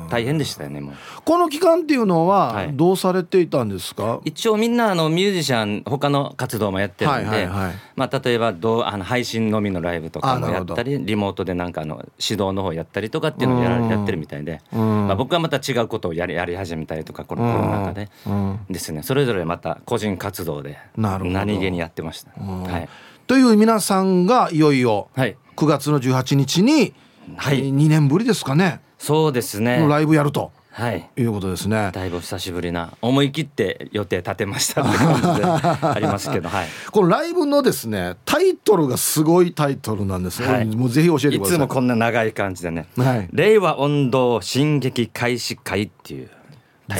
[0.06, 0.08] ん。
[0.08, 0.94] 大変でしたよねもう。
[1.24, 2.72] この期間っていうのははい。
[2.72, 4.20] どうされていたんですか？
[4.24, 7.74] 一応みんなあのミュージシャン他の活動もやってるんで、はいはいはい。
[7.96, 13.88] まあ、例えばどうあの配信のみのライブとかもやったりリモートでなんかあの指導の方やったりとかっていうのをやらうん。
[13.88, 15.06] やってるみたいで、うん。
[15.08, 18.08] まあ、僕はまた違うことをやりやり始めたりとかこのコロナ禍で。
[18.26, 18.60] うん。
[18.68, 19.02] ですね。
[19.02, 22.40] それぞれまた個人活動で何気にやってました。
[22.40, 22.62] ん。
[22.62, 22.88] はい。
[23.26, 25.36] という皆さんがいよいよはい。
[25.56, 26.94] 9月の18日に、
[27.36, 27.72] はい。
[27.72, 28.80] 2年ぶりですかね。
[28.98, 29.78] そうですね。
[29.78, 31.08] のライブやるとはい。
[31.16, 31.90] いうことですね。
[31.90, 40.42] だいぶ久しぶりな思い切って予定立てましたって感じでありますけど、はい、 このライブのですねタイトルがすごいタイトルなんです。
[40.42, 40.66] ね、はい。
[40.66, 41.56] もうぜひ教えていください。
[41.56, 42.88] つもこんな長い感じでね。
[42.98, 46.28] はい「令和音頭進撃開始会」っていう。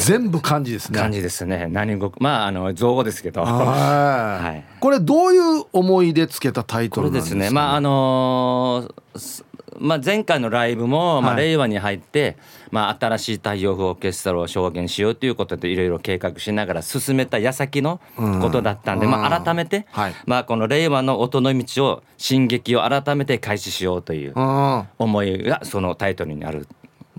[0.01, 0.99] 全部漢字ですね。
[0.99, 1.69] 感じですね。
[1.71, 3.43] 何語まああの造語ですけど。
[3.43, 4.65] はい、はい。
[4.81, 7.51] これどういう思いでつけたタイトルなんですね。
[7.51, 9.45] まああのーす
[9.81, 12.37] まあ、前回のライブも、まあ、はい令和に入って、
[12.71, 18.01] まあ、新しい太陽風オーケストラを証言しようということでいろいろ計画しながら進めた矢先の
[18.41, 19.13] ことだったんで、うん。
[19.13, 20.15] まあ、改めて、はい。
[20.27, 24.85] まあ、この令和の音の道を進撃を改めて開始しようといううん。
[24.99, 26.67] 思いがそのタイトルにある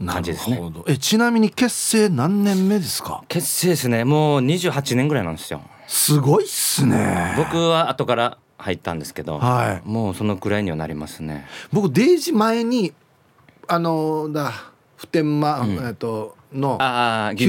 [0.05, 0.55] 感じですね。
[0.57, 0.85] なるほど。
[0.87, 3.23] えちなみに結成何年目ですか？
[3.27, 4.03] 結成ですね。
[4.03, 5.61] もう28年ぐらいなんですよ。
[5.87, 7.33] すごいっすね。
[7.37, 9.87] 僕は後から入ったんですけど、はい。
[9.87, 11.45] もうそのくらいにはなりますね。
[11.71, 12.93] 僕デイジ前に
[13.67, 14.51] あのだ
[14.95, 15.87] 普天間、うん。
[15.87, 17.47] えっとのああ萩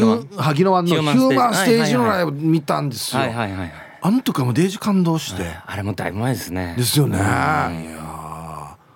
[0.65, 0.85] 野湾。
[0.85, 1.03] のヒュー
[1.35, 1.95] マンステージ。
[1.95, 3.73] のライブブ見たんですよ、はいはいはいはい。
[4.01, 6.75] あの時はもうデージ感動して、あれもだいぶ前ですね。
[6.77, 7.71] ですよね、いや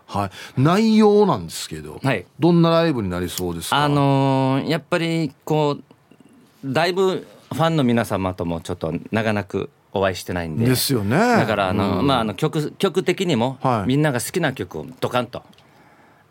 [0.06, 0.18] ー。
[0.18, 0.30] はい。
[0.60, 2.26] 内容なんですけど、はい。
[2.38, 3.82] どんなライブになりそうですか？
[3.82, 10.66] あのーやっぱりこうだいぶファンの皆様ともちょっと長々くお会いしてないんで。
[10.66, 11.16] ですよね。
[11.16, 12.06] だからあの、うん。
[12.06, 13.88] まああの曲曲的にも、はい。
[13.88, 15.42] みんなが好きな曲をドカンと。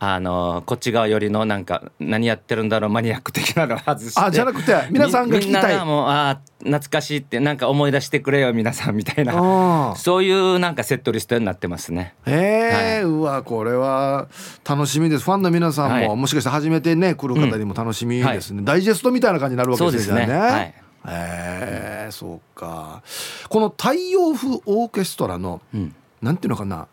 [0.03, 4.19] あのこっち側よりのなんか何やってるんだろうマニアック的なのを外して。
[4.19, 5.63] あじゃなくて皆さんが聞きたい。
[5.63, 9.93] みみんながもうあー懐かしいってなんか思い出してくれよ皆さんみたいな。
[9.95, 12.15] そういうなんかセットリストになってますね。
[12.25, 14.27] えーうわこれは
[14.67, 15.23] 楽しみです。
[15.23, 16.15] ファンの皆さんも、はい。
[16.15, 20.39] もしかして初めてね来る方にも楽しみですね、ダイジェストみたいな感じになるわけですよねそうですね。
[20.39, 20.73] はい
[21.07, 23.01] えーそうか。
[23.49, 25.95] この太陽風オーケストラの、うん。
[26.21, 26.87] なんていうのかな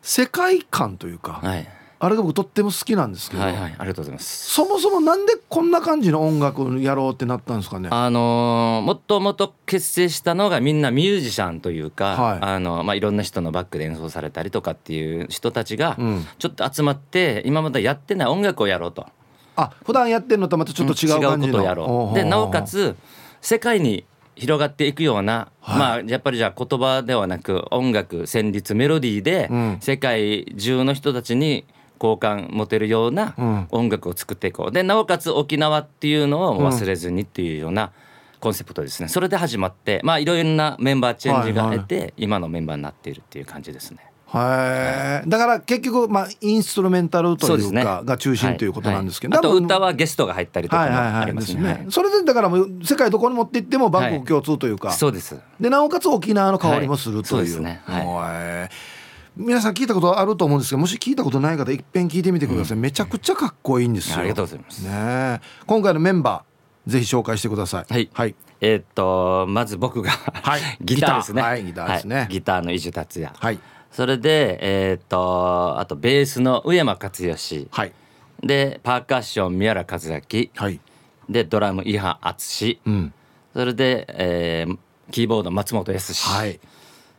[0.00, 1.68] 世界観というか、はい。
[2.02, 4.50] あれが僕とっても好きなんですけど、はいはいありがとうございます。
[4.52, 7.90] そもそもなんでこんな感じの音楽をやろうってなったんですかね？
[7.92, 12.38] あのーもっともと結成したのがみんなミュージシャンというか、はい。
[12.40, 16.26] あのまあ、いろんな人のバックで演奏されたりとかっていう人たちがうん。
[16.38, 19.06] ちょっと集まって今までやってない音楽をやろうと。
[19.56, 22.14] あ普段やってるのとまたちょっと違う感じの、ん違うことをやろう。
[22.14, 22.96] でなおかつ
[23.40, 24.04] 世界に
[24.36, 25.78] 広がっていくような、はい。
[25.78, 29.78] まあやっぱりじゃあ言葉ではなく音楽旋律メロディーでうん。
[29.80, 31.66] 世界中の人たちに
[31.98, 33.68] 好感持てるようなうん。
[33.70, 34.72] 音楽を作っていこう。
[34.72, 37.92] でなおかつ沖縄っていうのを忘れずにっていうような
[38.40, 39.08] コンセプトですね。
[39.08, 44.09] それで始まってまあいろいろなメンバーチェンジが得て、今のメンバーになっているっていう感じですね。
[44.32, 49.44] はいだから結局まあインストルメンタルというかが中心ということなんですけど、はい。
[49.44, 49.56] はい。
[49.56, 51.22] あと歌はゲストが入ったりとかもはいはいはい。
[51.22, 51.54] ありますね。
[51.54, 55.36] ですね、はいそれでだからもう世界どこに持って行っても万国共通というか、そうです。
[55.58, 57.82] でなおかつ沖縄の香りもするという,、ね。
[59.36, 64.18] 皆さん聞いたことあると思うんですけどもし聞いたことない方いっぺん聞いてみてください、めちゃくちゃかっこいいんですよ。
[64.18, 64.84] ありがとうございます。
[64.84, 64.90] ね。
[64.92, 67.92] え今回のメンバーぜひ紹介してください。
[67.92, 68.10] はい。
[68.12, 70.60] はい、えーっとまず僕が、はい。
[70.80, 71.42] ギターですね。
[71.42, 71.48] ギター。
[71.48, 72.16] はいギターですね。
[72.16, 72.28] はい。
[72.28, 73.32] ギターの伊集達也。
[73.36, 73.58] はい
[73.90, 77.68] それでえーっとあとベースの上山克義。
[77.70, 77.92] はい。
[78.42, 80.46] でパーカッション宮原和明。
[80.54, 80.80] はい。
[81.28, 82.80] でドラム伊波敦。
[82.86, 83.12] うん。
[83.52, 84.78] それで、えー
[85.10, 86.14] キーボード松本康。
[86.28, 86.60] はい。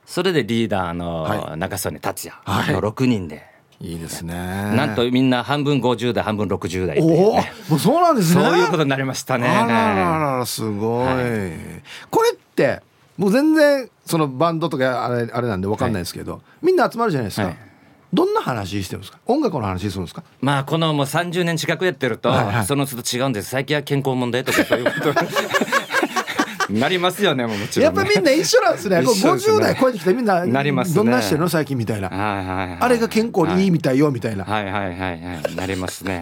[0.05, 1.57] それでリーダーのはい。
[1.57, 2.39] 中曽根達也。
[2.45, 2.73] はい。
[2.73, 3.43] の6人で、
[3.81, 4.33] いいですね。
[4.33, 8.43] なんとみんな半分50代半分60代っていうおおねもうそうなんですね。
[8.43, 9.47] そういうことになりましたね。
[9.47, 12.81] あららららすごい、はこれって
[13.17, 17.57] もう全然そのバンドとかあれあれなんで分かんないですけど、みんな集まるじゃないですか、はい。
[18.13, 19.19] どんな話してるんですか？
[19.25, 20.23] 音楽の話するんですか？
[20.41, 22.65] まあこのもう30年近くやってると、はいはい。
[22.65, 23.49] その都度違うんです。
[23.49, 25.13] 最近は健康問題とか そういうこと。
[26.73, 29.03] に なりますよねもちろん、ね、やっぱりみんな一緒なんですね。
[29.03, 29.57] こう一緒ですね。
[29.57, 30.95] 50代超えてきてみんななりますね。
[30.95, 31.49] どんなしてるの？
[31.49, 35.15] 最近みたいな、はいはいはいあれが健康にいいみたいよみたいな、はいはいはいは
[35.49, 35.55] い。
[35.55, 36.21] なりますね。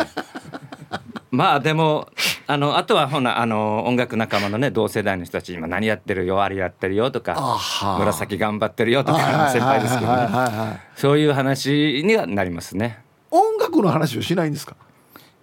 [1.32, 2.08] まあでも
[2.52, 7.60] あのあとはほなあの音楽仲間のね同世代の人たち今何やってるよあれやってるよとか
[8.00, 10.36] 紫頑張ってるよとはいはいはいか先輩ですけどはいね。
[10.36, 13.04] はいはいそういう話にはなりますね。
[13.30, 14.76] 音楽の話をしないんですか？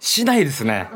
[0.01, 0.89] しないですね。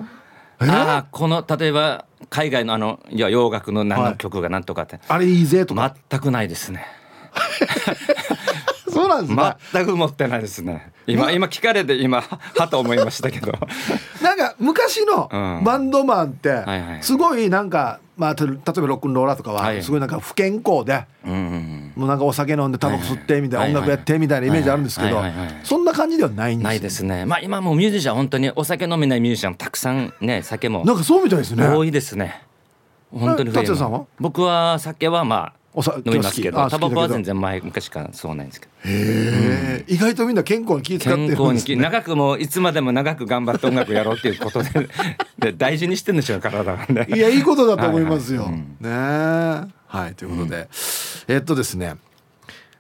[0.61, 0.65] え？
[0.69, 6.85] ああこの例えば海外のあのいや洋楽の何の曲が何とかって、あれいいぜとか、全くないですね。
[8.91, 10.91] そうなんですね、全く持ってないですね。
[11.07, 11.47] 今今。
[11.47, 13.53] 聞かれて今はと思いましたけど。
[14.21, 15.63] なんか昔のうん。
[15.63, 16.63] バンドマンって
[17.01, 19.81] すごいなんかまあて例えばロックンローラーとかははい。
[19.83, 25.21] すごいなんか不健康でもうなんかお酒飲んでタバコ吸ってみたいな音楽やってみたいなイメージあるんですけど
[25.63, 27.25] そんな感じではないんですないですね。
[27.25, 30.85] まあ今もうミュージシャン本当にお酒飲めないミュージシャンたくさんね酒も。
[30.85, 31.67] なんかそうみたいですね。
[31.67, 32.43] 多いですね。
[33.11, 34.05] 本当に達也さんは？
[34.19, 38.71] 僕は酒はまお酒あ飲みますけどタバコは全然前昔からそうないんですけど。
[38.83, 44.89] へえ意外とみんな健康に気遣って健るんですね長くもういつまでも長く頑張って音楽やろうっていうことで
[45.39, 48.43] で大事にしてるんでしょう体なんでいやいいことだと思いますよ。
[48.43, 48.61] はいはい。
[48.61, 48.67] ね。
[48.83, 50.69] えはいということで、
[51.27, 51.95] えっとですね。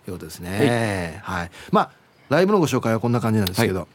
[0.07, 1.19] いうことですね。
[1.23, 1.89] はい、まあ
[2.29, 3.87] ライブのご紹介はこんな感じなんですけど、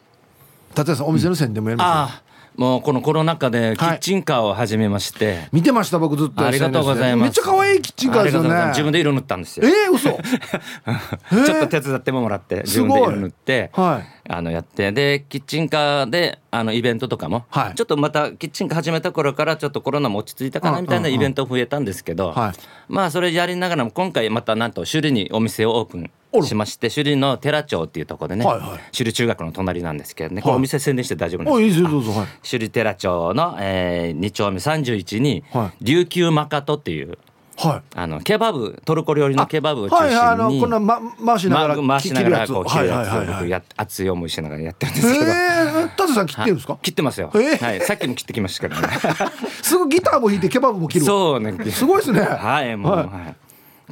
[0.75, 7.23] 達也さんお店の宣伝もやりまああもうこのコロナ禍でキッチンカーを始めまして、見てました僕ずっとありがとうございます。
[7.23, 8.66] めっちゃ可愛いキッチンカーですよね。
[8.68, 9.66] 自分で色塗ったんですよ。
[9.66, 10.11] えー、嘘。
[11.47, 14.33] ちょっと手伝ってもらって自分で色塗って、はい。
[14.33, 14.93] あのやって。
[14.93, 17.75] でキッチンカーであのイベントとかも、はい。
[17.77, 22.53] ちょっとまたキッチンカー始めた頃からちょっとコロナも落ち着いたかうんなみたいなイベント増えたんですけど、はい。
[22.89, 26.11] まあそれやりながらも今回またなんと首里にお店をオープン
[26.43, 28.78] しまして首里の寺町っていうところでね、はいはい。
[28.97, 30.55] 首里中学の隣なんですけどね、はい。
[30.55, 31.66] お店宣伝して大丈夫なんおです。
[31.66, 32.26] いいですよどうぞはい。
[32.49, 35.85] 首里寺町の、えー、2丁目31に、はい。
[35.85, 37.18] 琉球マカトっていう
[37.57, 37.83] はい。
[37.95, 47.64] あのケバブトルコ料理のケバブを中心に、はいはいあのこんな、ま、回しながらま回しながらこう僕や熱い思いしながらやってるんでえすけど、ー、タツさん切ってるんですか、切ってますよ、えー。
[47.64, 48.99] はい、さっきも切ってきましたからね。
[49.62, 51.05] すぐギターも弾いてケバブも切る。
[51.05, 52.20] そうねすごいですね。
[52.20, 53.35] はいもう、ははいい。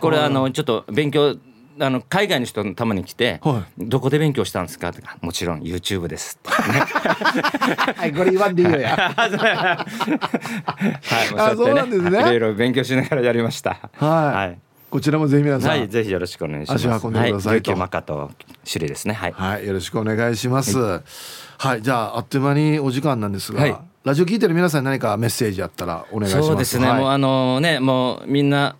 [0.00, 1.36] これあのちょっと勉強
[1.80, 9.30] あの海外の人のたまに来て、はどこで勉強したんですか?」とか「もちろん YouTube です」 はいこれ言わんでいいよや はい、
[11.34, 13.78] もあそうなんですねいろいろ勉強しながらやりました。
[13.96, 14.58] はい
[14.90, 16.88] こちらもぜひ皆さん、はい、ぜひよろしくお願いします。
[16.88, 18.30] 足運んでくださいとマカと
[18.70, 19.12] 種類ですね。
[19.12, 19.32] はい。
[19.32, 20.78] はい、よろしくお願いします。
[20.78, 26.48] はい、じゃああっという間にお時間なんですが、はいラジオ聞いてる皆さんに何かメッセージあったらお願いします。
[26.48, 28.76] そうですね、はいもうあのねもうみんな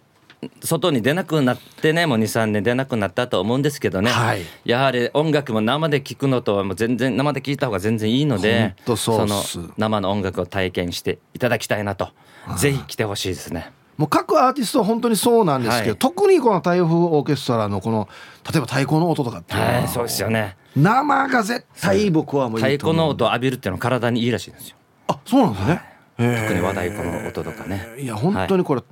[0.62, 4.42] 外に出なくなってねもう23年出なくなったと思うんですけどね、はい。
[4.64, 9.42] やはり音楽も生で聴くのとはもう全然生で聴いた方が全然いいのでその
[9.76, 12.10] 生の音楽を体験していただきたいなと。
[12.56, 13.72] ぜひ来てほしいですね。
[13.98, 15.98] もう各アーティストは本当にそうなんですけど、はい。
[15.98, 18.08] 特にこの台風オーケストラのこの
[18.50, 20.56] 例えば太鼓の音とかっていうのは、はい、そうですよね。
[20.76, 22.94] 生が絶対僕はもうい太いと思う。
[22.94, 24.76] 鼓の音を浴びるっていうのは体にいいらしいんですよ。
[25.08, 25.82] あそうなんですね、
[26.18, 27.86] へ特に和太鼓の音とかね。
[27.96, 28.82] えいや本当にこれ、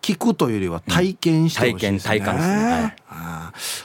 [0.00, 2.54] 聞くというよりは体験してほしいですね、体験体感ですね。
[2.54, 3.08] はい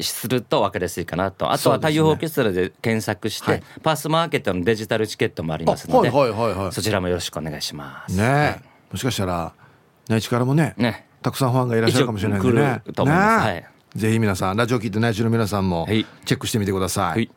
[0.00, 1.50] すると分かりやすいかなと。
[1.50, 3.62] あとは太陽オーケストラで検索して、はい。
[3.82, 6.30] パースマーケットのデジタルチケットもありますので、あはい。
[6.30, 6.40] はい。
[6.40, 6.54] はい。
[6.54, 6.72] はい。
[6.72, 8.16] そちらもよろしくお願いします。
[8.16, 9.52] ねえ、もしかしたら
[10.08, 11.06] 内地からもねね。
[11.22, 12.80] たくさんファンがいらっしゃるかもしれないんでね。
[12.84, 13.44] 来ると思います。
[13.46, 13.54] ねえ。
[13.54, 13.66] はい
[13.96, 16.06] ぜひ皆さんラジオ聞いて内地の皆さんもはい。
[16.24, 17.30] チェックしてみてください、はい。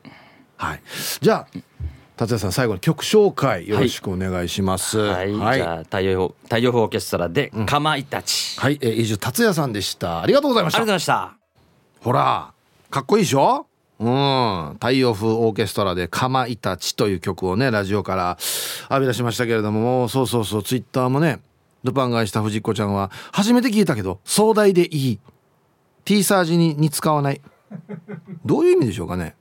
[0.58, 0.82] はい、
[1.20, 1.48] じゃあ
[2.16, 5.00] 達也さん最後に曲紹介よろしくお願いします。
[5.00, 10.22] はい、はい、じゃあ太陽太陽風オーケストラで「かまいたち」はい、えー、伊集達也さんでした。
[10.22, 10.78] ありがとうございました。
[10.78, 11.06] ありがとうご。
[11.06, 11.43] ざいました。
[12.04, 12.52] ほら、
[12.90, 13.66] かっこいいでしょ？
[14.00, 18.38] うん、太陽風オーケストラで「かまいたち」という曲をねラジオから
[18.90, 21.40] 浴び出しましたけれどももうそうそうそうツイッターもね
[21.84, 25.20] ルパンがした藤子ちゃんは初めて聞いたけど壮大でいい。
[26.04, 27.42] T サージにに使わない。
[28.44, 29.36] どういう意味でしょうかね。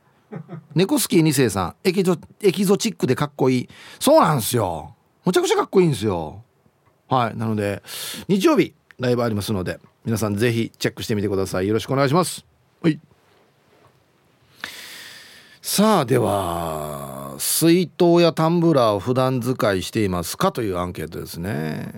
[0.76, 3.68] 猫スキー2世さんエキゾエキゾチックでかっこいい。
[3.98, 4.94] そうなんですよ。
[5.24, 6.42] むちゃくちゃかっこいいんですよ。
[7.08, 7.36] はい。
[7.36, 7.82] なので
[8.28, 11.66] 日曜日ライブありますので皆さんぜひチェックしてみてください。
[11.66, 12.44] よろしくお願いします。
[12.82, 12.98] はい。
[15.60, 21.92] さあでは水筒やタンブラーを普段使いしていますかというアンケートですね。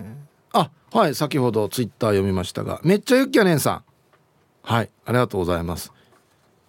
[0.53, 3.83] あはい先ほどツイッター読みましたがめっちゃゆっきゃねんさん。
[4.61, 5.91] はいありがとうございます。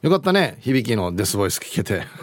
[0.00, 2.02] よかったね響きのデスボイス聞けて。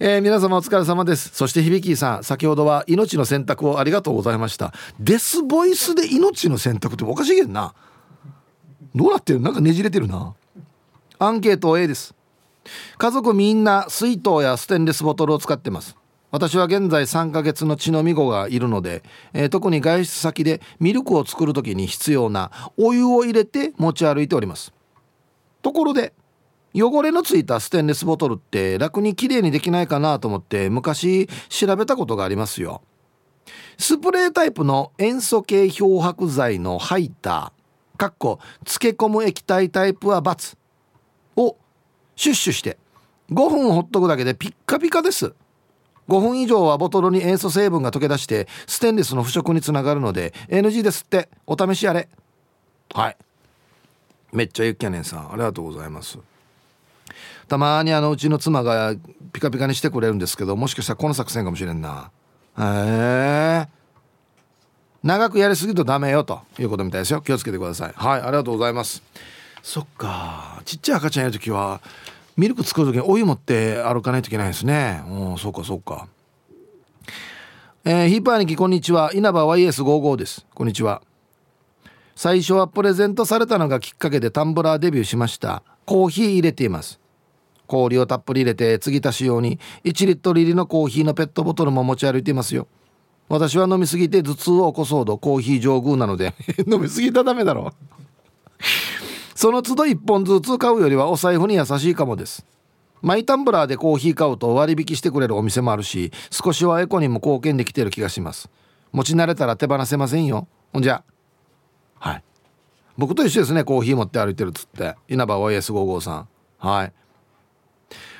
[0.00, 1.30] えー皆様お疲れ様です。
[1.34, 4.72] そして響さん先ほどは命の選択をありがとうございました。
[4.98, 7.74] デスボイスで命の選択っておかしいけどな。
[8.94, 9.40] どうなってる？
[9.40, 10.34] なんかねじれてるな。
[11.18, 12.14] アンケート A です。
[12.98, 15.96] 家族みんな水筒やステンレスボトルを使ってます。
[16.30, 19.02] 私は現在3ヶ月の血のみ子がいるので、
[19.34, 24.72] えー特に外出先でミルクを作る時に必要なお湯を入れて持ち歩いております。
[25.60, 26.14] ところで
[26.74, 32.82] 汚れのついたステンレスボトルって楽にきれいにできないかなと思って昔調べたことがありますよ。
[33.76, 37.61] スプレータイプの塩素系漂白剤のハイター
[37.96, 40.56] かっこ漬け込む液体タイプは×
[41.36, 41.56] を
[42.16, 42.78] シュッシュして。
[43.30, 45.32] 5分ほっとくだけでピッカピカです。
[46.08, 51.28] 5分以上はボトルに塩素成分が溶け出してステンレスの腐食につながるので NG ですって。
[51.46, 52.08] お試しあれ。
[52.94, 53.16] はい。
[54.32, 55.32] めっちゃゆっきゃねんさん。
[55.32, 56.18] ありがとうございます。
[57.48, 58.94] たまにあのうちの妻が
[59.32, 62.10] ピカピカにしてくれるんですけどもしかしたらこの作戦かもしれんな。
[62.58, 63.41] へえ。
[65.02, 67.20] 長くやりすぎるとダメよということみたいですよ。
[67.20, 67.92] 気をつけてください。
[67.94, 69.02] はいありがとうございます。
[69.62, 71.80] そっかちっちゃい赤ちゃんいる時は
[72.36, 75.02] ミルク作る時にお湯持って歩かないといけないですね。
[75.08, 76.06] うんそうかそうか。
[77.84, 79.10] えーヒーパー兄貴こんにちは。
[79.12, 80.46] 稲葉 YS55 です。
[80.54, 81.02] こんにちは。
[82.14, 85.64] 最初はプレゼントされたのがきっかけでタンブラーデビューしました。
[85.84, 87.00] コーヒー入れています。
[87.66, 92.68] 氷をたっぷり入れて継ぎ足し用に1リットル入りのコーヒーのペットボトルも持ち歩いていますよ。
[93.28, 96.34] 私は飲みすぎて頭痛を起こすほどコーヒー上宮なので
[96.70, 97.72] 飲みすぎたらダメだろ。
[99.34, 102.44] その都度1本ずつ買うよりはお財布に優しいかもです。
[103.00, 108.48] マイタンブラーでコーヒー買うと割引してくれるお店もあるし少しはエコにも貢献できてる気がします。
[108.92, 110.46] 持ち慣れたら手放せませんよ。
[110.72, 111.02] ほんじゃ。
[111.98, 112.24] はい。
[112.96, 114.94] 僕と一緒ですねコーヒー持って歩いてるっつって。
[115.08, 116.28] 稲葉 YS55 さん。
[116.58, 116.92] はい。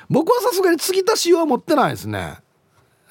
[0.09, 2.37] 僕はさすがに継ぎ足しは持ってないですね。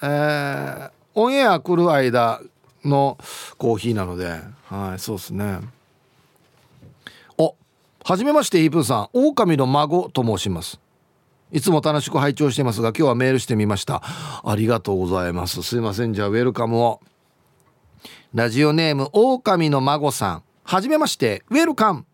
[0.03, 2.41] えー、オンエア来る間
[2.85, 3.19] の
[3.59, 5.61] コーヒーなのではいそうですね。
[7.39, 7.55] お
[8.05, 9.09] はじめましてイープンさん。
[9.13, 10.81] 狼の孫と申します。
[11.51, 14.03] いつも楽しく拝聴していますが今日はメールしてみました。
[14.45, 15.63] ありがとうございます。
[15.63, 16.15] すいません。
[16.15, 17.01] じゃあウェルカムを。
[18.35, 20.43] ラジオネーム狼の孫さん。
[20.65, 22.07] はじめましてウェルカム。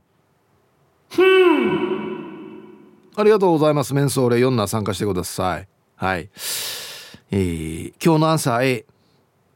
[3.14, 3.94] ありがとうございます。
[3.94, 5.68] メンソーレ4な参加してください。
[5.94, 6.28] はい
[7.30, 8.84] えー、今日のアンサー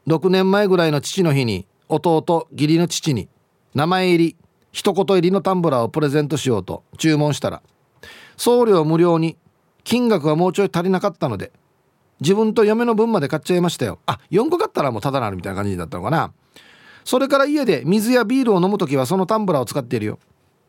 [0.07, 3.29] A6 年前ぐらいの父の日に弟義理の父に
[3.73, 4.35] 名前入り
[4.71, 7.61] 一言入りのタンブラーをプレゼントしようと注文したら
[8.37, 9.37] 送料無料に
[9.83, 11.51] 金額がもうちょい足りなかったので
[12.21, 13.99] 自分と嫁の分まで買っちゃいましたよ。
[14.05, 16.31] あ4個買ったらもうただなるみたいな感じだったのかな。
[17.03, 20.19] それから家で水やビールを飲む時はそのタンブラーを使っているよ。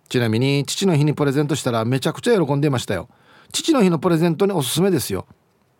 [0.08, 3.08] ちなみに父の日にプレゼントしたらめちゃくちゃ喜んでいましたよ。
[3.52, 5.26] 父の日のプレゼントにおすすめですよ。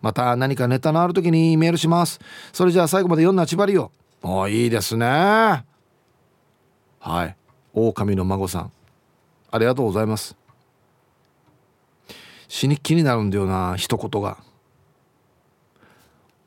[0.01, 2.21] また何かネタのある時にメールします。
[2.53, 3.91] それじゃあ最後まで読んだちばりよ
[4.23, 5.07] おいいですね。
[5.07, 5.65] は
[7.27, 7.37] い。
[7.75, 8.73] 狼の孫さん。
[9.51, 10.37] ありがとうございます。
[12.49, 14.39] 死に気になるんだよな一言が。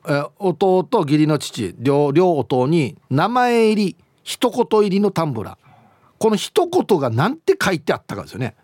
[0.08, 5.68] え弟義理の父両両弟に名前入り一言入りのタンブラー。
[6.18, 8.56] この一言が何て書いてあったかですよね。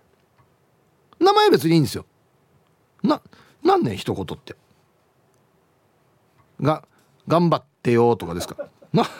[1.20, 2.06] 名前別にいいんですよ。
[3.02, 3.20] な
[3.62, 4.56] 何ね一言って。
[6.64, 6.82] が
[7.28, 8.56] 頑張ってよとかですか？
[8.92, 9.06] な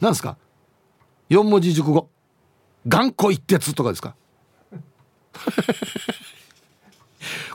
[0.00, 0.38] なんですか？
[1.28, 2.08] 四文字熟語。
[2.88, 4.14] 頑固一徹とかですか？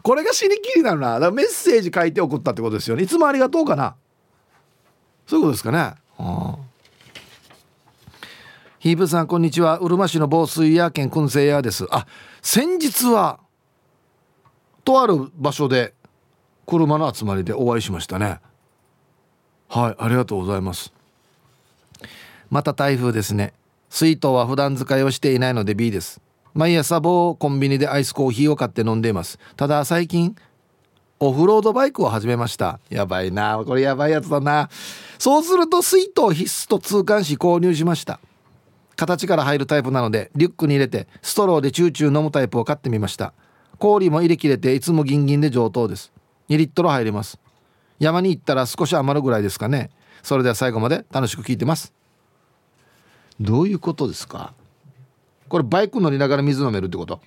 [0.04, 3.04] これが死にきりなのなだからメッセージ書いて送ったってことですよね。
[3.04, 3.96] いつもありがとうかな？
[5.28, 6.58] そういうことですかね、はあ、
[8.80, 9.78] ヒーブさんこんにちは。
[9.80, 11.86] うるま市の防水屋兼燻製屋です。
[11.90, 12.06] あ
[12.42, 13.40] 先日は
[14.84, 15.94] とある場所で
[16.72, 18.40] 車の集まりでお会いしましたね。
[19.68, 20.94] はいありがとうございます。
[22.50, 23.52] また台風ですね。
[23.90, 26.22] 水筒は普段使いをしていないので B です。
[26.54, 29.38] 毎朝某コンビニでアイスコーヒーを買って飲んでいます。
[29.58, 30.34] ただ最近
[31.20, 32.80] オフロードバイクを始めました。
[32.90, 34.70] やばいなこれやばいやつだな。
[35.20, 38.22] そうすると水筒必須と痛感し購入しました。
[38.96, 43.34] 形から入るタイプなのでリュックに入れてストローでチューチュー飲むタイプを買ってみました。
[43.78, 46.14] 氷も入れ切れていつもギンギンで上等です。
[46.52, 47.40] 2リットル入ります。
[47.98, 49.90] 山に行ったら少し余るぐらいですかね。
[50.22, 51.94] それでは最後まで楽しく聞いてます。
[53.40, 54.54] どういうことですか？
[55.48, 57.22] これバイク乗りながら水飲めるってこと？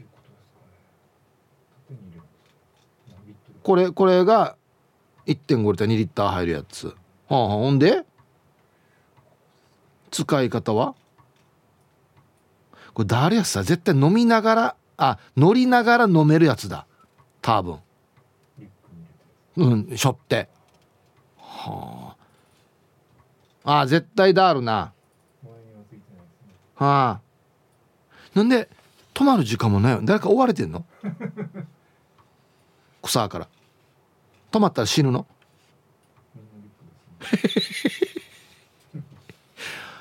[3.62, 4.56] これこれが
[5.26, 6.88] 1.5リッター2リッター入るやつ。
[6.88, 6.94] は
[7.30, 8.04] あ、はあ、ほんで？
[10.10, 10.94] 使い方は？
[12.92, 16.86] これ誰やさ絶対飲みながらあ乗りながら飲めるやつだ。
[17.40, 17.78] 多分
[19.56, 20.48] うんしょって。
[21.38, 22.14] は
[23.64, 23.80] あ。
[23.80, 24.92] あ絶対だあるな。
[26.74, 27.20] はあ。
[28.34, 28.68] なんで
[29.14, 30.84] 止まる時間もない誰か追われてんの？
[33.02, 33.48] 草から
[34.50, 35.26] 止まったら死ぬの？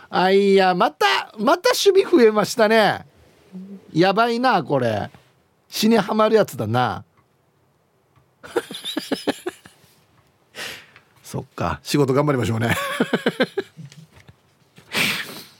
[0.09, 1.05] あいやまた
[1.37, 3.05] また守備増えましたね。
[3.93, 5.09] やばいなこれ。
[5.69, 7.03] 死にはまるやつだな
[11.33, 11.79] そっか。
[11.81, 12.75] 仕事頑張りましょうね。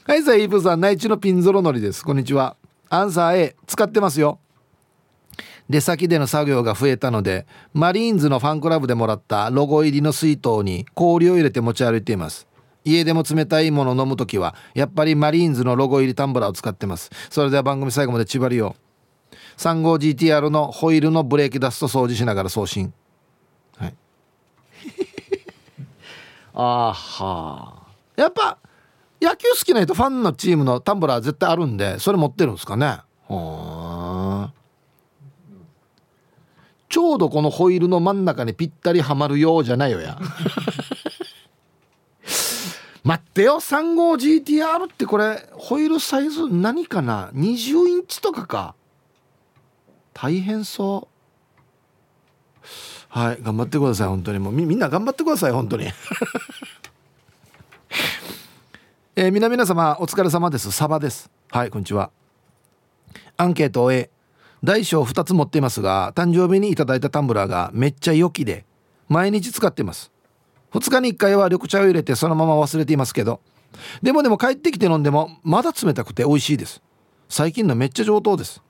[0.06, 2.06] はいさあイープさん内地のピンゾロのりです。
[2.06, 2.56] こんにちは。
[2.92, 4.38] アンサー A 使ってますよ。
[5.68, 12.46] 出先での作業が増えたのでマリーンズのファンクラブでもらったロゴ入りの水筒に氷を入れて持ち歩いています。
[12.86, 17.10] 家でも冷たいものを飲む時はやっぱりマリーンズのロゴ入りタンブラーを使ってます。
[17.32, 18.76] それでは番組最後まで縛りよ
[19.58, 22.94] 35GTR のホイールのブレーキダスト掃除しながら送信
[23.78, 23.96] はい
[26.54, 28.58] あはあやっぱ
[29.22, 33.00] 野球好きな人ファンのチームのタンブラー絶対あるんでそれ持ってるんですかね？
[33.30, 34.52] は
[36.90, 40.20] ちょうどこのホイールの真ん中にぴったりはまるようじゃないよや。
[43.04, 48.76] 待ってよ 35GTR ってこれホイールサイズ何かな？20インチとかか。
[50.14, 51.13] 大変そう。
[53.14, 54.40] はい頑張ってください本当に。
[54.40, 55.86] もうみんな頑張ってください本当に。
[59.16, 60.72] えー、皆皆様お疲れ様です。
[60.72, 61.30] サバです。
[61.52, 62.10] はいこんにちは。
[63.38, 64.10] アンケートを終え
[64.64, 68.66] 大小2つ持っていますが誕生日にいただいたタンブラーがめっちゃ良きで
[69.10, 70.12] 毎日使ってます。
[70.72, 73.42] 2日に1回は緑茶を入れてそのまま忘れていますけど
[74.02, 76.82] でもでも帰ってきて飲んでもまだ冷たくて美味しいです。
[77.30, 78.64] 最近のめっちゃ上等です。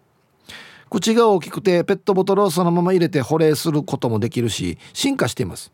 [0.93, 5.71] 口が大きくてペットボトルをそのまま入れて保冷することもできるし進化しています。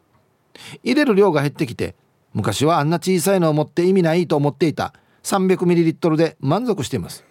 [0.82, 1.94] 入れる量が減ってきて
[2.34, 4.94] 昔はあんな小さいのを持って意味ないと思っていた
[5.24, 7.26] 300ml で満足しています。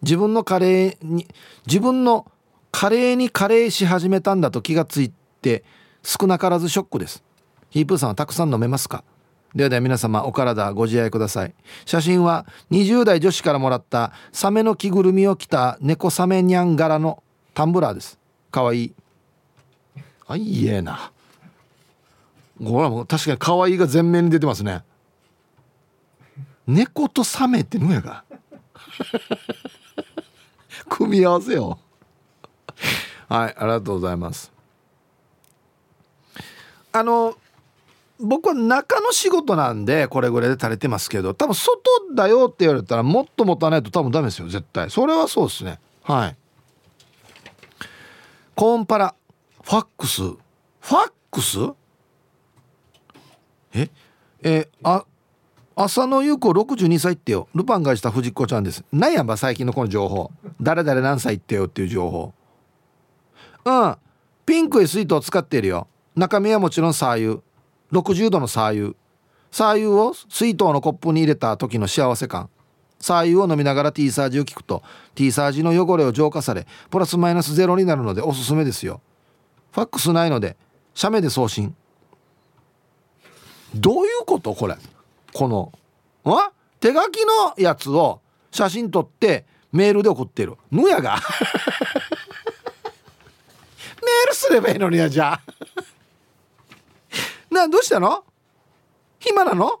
[0.00, 1.26] 自分のカレーに
[1.66, 2.30] 自分の
[2.72, 5.64] カレーにカレーし始めたんだと気がついて
[6.02, 7.22] 少なからずショックです。
[7.68, 9.04] ヒープーさんはたくさん飲めますか？
[9.54, 11.54] ではでは皆様お体ご自愛ください。
[11.86, 17.22] 写真は20代女子からもらったサメの着ぐるみを着た猫サメニャン柄の
[17.54, 18.18] タンブラーです。
[18.50, 18.94] かわいい。
[20.26, 21.12] あいいえな。
[22.58, 24.82] これはもう確かに可愛いが全面に出てますね。
[26.66, 28.24] 猫とサメってのやが。
[30.88, 31.78] 組み合わせよ。
[33.28, 34.52] はいありがとうございます。
[36.92, 37.36] あの
[38.20, 41.80] 僕は中の仕事なんでこれぐらいで垂れてますけど多分外
[42.14, 44.90] だよって言われたらもっと持たないと多分ダメですよ絶対。
[44.90, 45.80] それはそうですね。
[46.02, 46.36] はい。
[48.54, 49.14] コーンパラ。
[49.62, 50.22] ファックス。
[50.22, 51.58] ファックス？
[53.72, 53.90] え？
[54.42, 55.04] えあ
[55.74, 57.48] 浅野ゆう子62歳ってよ。
[57.54, 58.84] ルパンがした藤子ちゃんです。
[58.92, 60.30] なんやば最近のこの情報。
[60.60, 62.32] 誰々何歳ってよっていう情報。
[63.64, 63.96] うん。
[64.46, 65.88] ピンクいスイートを使っているよ。
[66.14, 67.42] 中身はもちろんサー油
[67.92, 68.94] 60度のサー油
[69.50, 72.50] サー油を水筒のコップに入れた時の幸せ感。
[72.98, 74.82] サー油を飲みながら T サージを聞くと
[75.14, 79.00] T サージの汚れを浄化されプラスマイナスゼロになるのでおすすめですよ。
[79.72, 80.56] ファックスないので
[80.94, 81.74] 写メで送信。
[83.74, 84.76] どういうことこれ？
[85.32, 85.72] この
[86.24, 88.20] あ手書きのやつを
[88.50, 90.56] 写真撮ってメールで送ってる。
[90.70, 91.16] ぬやが。
[94.02, 95.40] メールすればいいのにやじゃあ。
[97.54, 98.24] などうしたの？
[99.18, 99.80] 暇なの？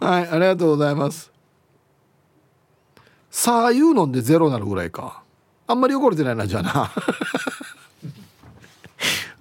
[0.00, 1.30] はいありがとうございます。
[3.30, 5.22] さあ言うのんでゼロなるぐらいか。
[5.66, 6.70] あんまり汚れてないなじゃあな。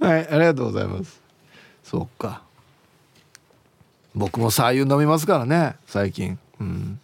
[0.07, 1.21] はいありがとうございます。
[1.83, 2.41] そっか。
[4.15, 6.37] 僕もさあ湯飲みますからね最近。
[6.59, 6.99] うん。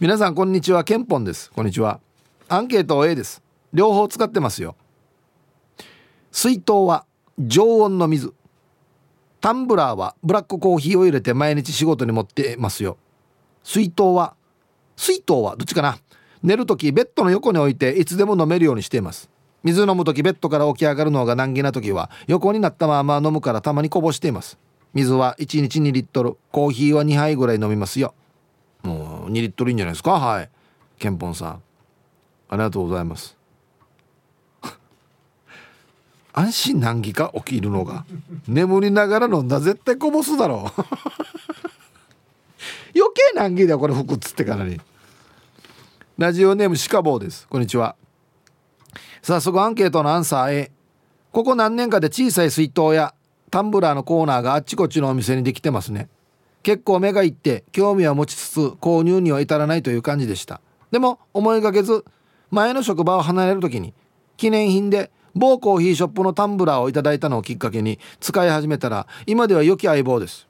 [0.00, 0.84] 皆さんこんにちは。
[0.84, 1.50] ケンポンです。
[1.52, 2.00] こんにちは。
[2.48, 3.42] アンケート A です。
[3.72, 4.76] 両方使ってますよ。
[6.30, 7.05] 水筒は
[7.38, 8.32] 常温の水。
[9.40, 12.96] タンブラーはブラックコーヒーを入れて毎日仕事に持ってますよ。
[13.62, 14.34] 水筒は
[14.96, 15.98] 水筒はどっちかな？
[16.42, 19.28] 寝る時ベッドの横に置いていつでも飲めるようにしています。
[19.62, 24.58] 水飲む時ベッドから起き上がるのが難儀な時は横になったまま飲むからたまにこぼしています。
[24.94, 28.14] 水は1日2リットルコーヒーは2杯ぐらい飲みますよ。
[28.82, 30.12] もう2リットルいいんじゃないですか？
[30.12, 30.48] はい。
[30.98, 31.62] ケンポンさん。
[32.48, 33.35] ありがとうございます。
[36.38, 38.04] 安心難儀か起きるのが
[38.46, 40.80] 眠りながら飲んだ絶対こぼすだろう。
[42.94, 44.78] 余計難儀だよこれ服っつってからに
[46.18, 47.48] ラジオネームシカボーです。
[47.48, 47.96] こんにちは。
[49.22, 50.72] 早速アンケートのアンサー A
[51.32, 53.14] ここ何年かで小さい水筒や
[53.50, 56.10] タンブラーのコーナーがあっちこっちのお店にできてますね。
[56.62, 60.60] 結構目がいって興味は持ちつつ購入には至らないという感じでした。
[60.90, 62.04] でも思いがけず
[62.50, 63.94] 前の職場を離れる時に
[64.36, 70.48] 記念品で某コーヒーショップのタンブラーをいただいたのをきっかけに使い始めたら今では良き相棒です。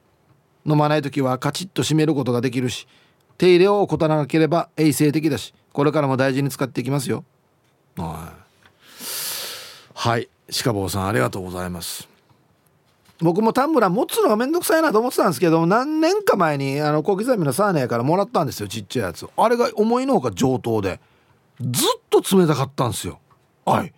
[0.64, 2.88] 飲まない時はカチッと閉めることができるし
[3.36, 7.24] 手入れを怠らなければ衛生的だしこれからも大事に使っていきますよ。
[7.96, 8.46] はい。
[9.94, 10.28] はい。
[10.62, 12.08] 鹿坊さんありがとうございます。
[13.18, 21.00] 僕もタンブラー持つのがめんどくさいなと思ってたんですけど何年か前にあの小刻みのサーネーからもらったんですよちっちゃいやつあれが思いのほか上等で
[21.62, 23.18] ずっと冷たかったんですよ。
[23.64, 23.92] はい。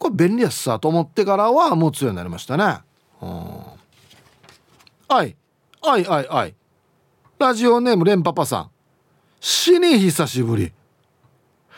[0.00, 2.78] これ便利やすさと思ってからは持つようになりましたね。
[3.20, 3.28] うん。
[5.08, 5.36] はい。
[5.82, 6.54] はいはいはい。
[7.38, 8.70] ラジオネームレンパパさん。
[9.40, 10.72] 死に久しぶり。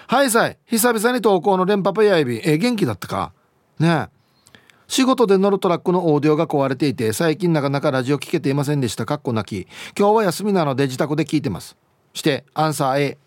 [0.07, 0.57] はいさい。
[0.66, 2.41] 久々に投稿のレンパパやいび。
[2.49, 3.33] え元気だったか？
[3.81, 4.09] ね。
[4.87, 9.05] 仕事で乗るトラックのオーディオが壊れていて最近なかなかラジオ聞けていませんでした。
[9.05, 9.66] かっこなき。
[9.99, 11.77] 今日は休みなので自宅で聞いてます。
[12.14, 13.18] してアンサー A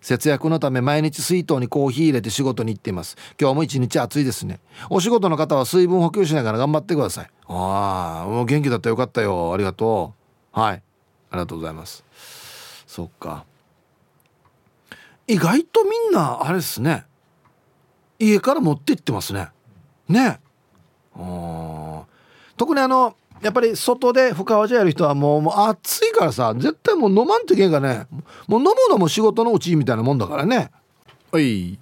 [0.00, 3.16] 節約のため毎日水筒にコーヒー入れて仕事に行っています。
[3.40, 4.60] 今日も一日暑いですね。
[4.88, 7.30] お仕事の方は水分補給しながら頑張ってください。
[7.46, 9.52] ああもう元気だったよかったよ。
[9.52, 10.14] ありがと
[10.54, 10.60] う。
[10.60, 10.82] はい。
[11.30, 12.04] ありがとうございます。
[12.86, 13.44] そっか。
[15.26, 17.04] 意外とみんなあれですね。
[18.18, 19.48] 家から持って行ってますね。
[20.08, 20.40] ね。
[21.14, 22.04] あ
[22.56, 28.06] 特にあのやっぱり外で深川茶やる人はもうもう暑いからさ絶対もう飲まんといけんがね。
[28.46, 30.70] もう飲むのも仕事のうちみたいなもんだからね。
[31.32, 31.78] はい。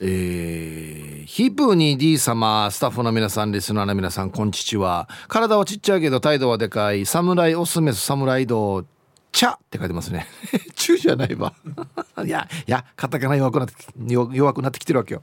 [0.00, 5.08] えー、ヒープーに D 様スタッフの皆さんリスナーの皆さんこんちちは。
[5.28, 7.06] 体はちっちゃいけど態度はでかい。
[7.06, 8.84] 侍オスメス侍道
[9.30, 10.26] 茶って書いてますね。
[10.74, 11.52] チュじゃないわ。
[12.24, 13.74] いやいやカタカナ弱くなって
[14.08, 15.22] 弱くなってきてるわけよ。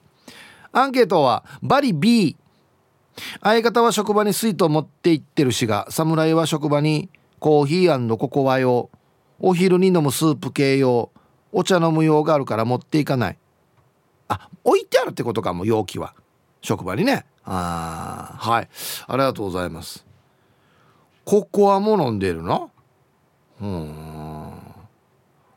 [0.72, 2.36] アンケートはバリ B
[3.42, 7.10] 相方は職場に水筒持って行ってるしが侍は職場に
[7.40, 8.90] コーヒーココア用
[9.40, 11.12] お昼に飲むスープ系用
[11.52, 13.38] お茶飲む用があるから持っていかない。
[14.28, 16.14] あ置いてあるってことかも容器は。
[16.62, 17.26] 職場にね。
[17.44, 18.70] あはい。
[19.08, 20.06] ありがとうございます。
[21.24, 22.72] ココアも飲んでるの？
[23.62, 24.52] うん。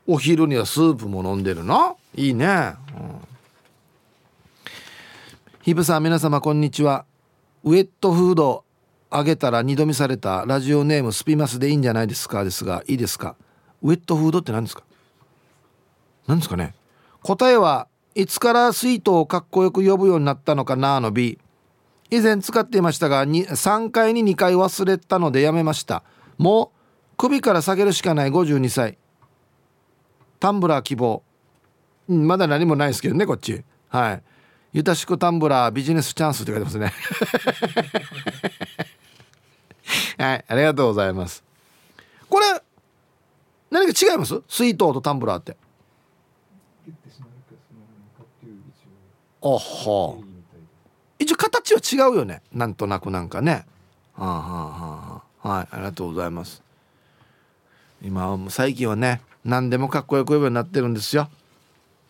[0.06, 1.98] お昼にはスープも飲んでるの？
[2.14, 2.74] いいね、うん、
[5.62, 7.04] ヒブさん皆様こんにちは。
[7.64, 8.64] ウェットフード
[9.10, 12.44] あげたら二度見されたラジオネームスピマスでいいんじゃないですか？
[12.44, 13.36] ですがいいですか？
[13.82, 14.84] ウェットフードって何ですか？
[16.26, 16.74] 何ですかね？
[17.22, 21.38] 答えはいつから水筒をかっこよく呼ぶようになったのかなの？B
[22.10, 26.02] 以前使っていましたが3回に2回忘れたのでやめました。
[26.36, 28.30] もう首から下げるしかない。
[28.30, 28.98] 52歳。
[30.40, 31.22] タンブラー希望。
[32.08, 33.62] まだ何もないですけどねこっち。
[33.88, 34.22] はい。
[34.72, 36.92] ゆたしくタンブラービジネスチャンスって書いてますね。
[40.18, 41.42] はいありがとうございます。
[42.28, 42.46] これ
[43.70, 44.42] 何か違います？
[44.48, 45.56] 水筒とタンブラーって。
[49.42, 50.18] あは。
[51.18, 52.42] 一応形は違うよね。
[52.52, 53.66] なんとなくなんかね。
[54.14, 55.48] はあはあはあ。
[55.48, 56.62] はいありがとうございます。
[58.02, 61.30] 今最近はね何でもかっこよく呼ぶようになってるんですよ。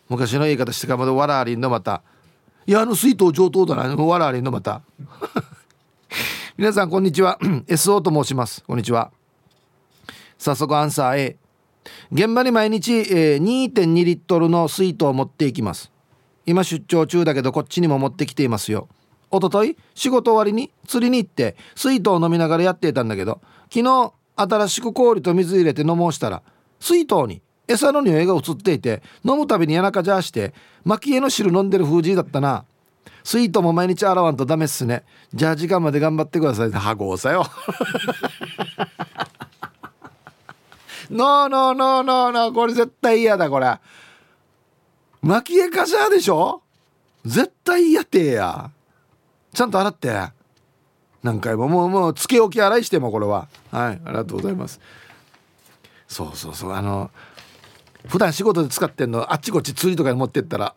[0.09, 2.01] 昔の言い方してからまだわらありんのまた
[2.69, 3.95] いやあの水筒上等だな。
[3.95, 4.83] わらありんのまた。
[6.55, 7.39] 皆さんこんにちは。
[7.65, 8.63] SO と申します。
[8.63, 9.09] こんにちは。
[10.37, 11.37] 早速アンサー A
[12.11, 13.43] 現場に毎日、えー、
[13.73, 15.91] 2.2リットルの水筒を持っていきます。
[16.45, 18.87] 今出張中だけどこっちにも持ってきていますよ。
[19.31, 23.41] おととい仕事終わりに釣りに行って水筒を飲みながらやっていたんだけど
[23.73, 26.43] 昨日新しく氷と水入れて飲もうしたら
[26.79, 30.53] 水筒に餌の匂いが移っていて飲むたびに谷中ジャーして
[30.85, 32.65] 蒔絵の汁飲んでる風じだったな。
[33.23, 35.03] 水筒も毎日洗わんとダメっすね。
[35.33, 36.71] じゃあ時間まで頑張ってください。
[36.71, 37.45] はごうさよ。
[41.11, 42.31] ノーノーノーノー。
[42.31, 43.77] ノーこれ絶対嫌だこれ。
[45.21, 46.61] 蒔絵かしゃでしょ？
[47.25, 48.71] 絶対嫌てや。
[49.53, 50.29] ちゃんと洗って。
[51.21, 53.47] 何回ももうもうつけ置き洗いしてもこれは。
[53.71, 54.79] はいありがとうございます。
[56.07, 56.73] そうそうそう。
[56.73, 57.11] あの
[58.09, 60.73] 普段仕事で使ってんのあっちこっち釣りとかに持ってったら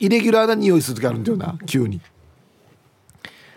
[0.00, 2.00] イレギュラーな匂いする時あるんだよな急に。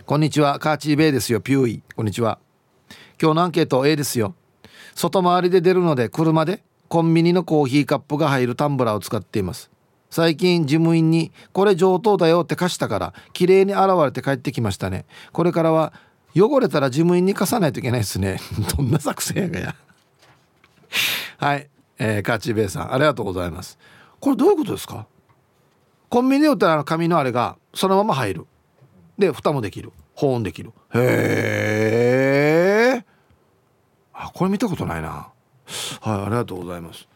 [0.05, 1.83] こんにちはカーチーベイですよピューイ。
[1.95, 2.37] こんにちは。
[3.19, 4.35] 今日のアンケート A ですよ。
[4.93, 9.71] 外回りで出るので車でコンビニのコーヒーカップが入るタンブラーを使っています。
[10.11, 15.05] 最近事務員にこれ上等だよって貸したから綺麗に洗われて帰ってきましたね。
[15.31, 15.93] これからは
[16.35, 18.39] 汚れたら事務員に貸さないといけないですね。
[18.77, 19.75] どんな作戦やがや。
[21.37, 21.67] はい、
[21.97, 23.77] えー、カチベイさんありがとうございます。
[24.19, 25.07] これどういうことですか？
[26.09, 28.45] コンビニで売ったら紙のあれがそのまま入る。
[29.17, 29.91] で蓋もできる。
[30.13, 30.71] 保温できる。
[30.93, 33.05] へえ
[34.13, 35.09] あこれ見たことないな。
[35.09, 37.07] はいありがとうございます。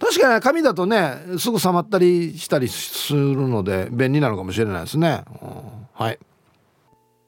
[0.00, 6.18] 確かに紙だとねすぐ冷まったりしたりするので便利なのかもしれないですね、うん、はい。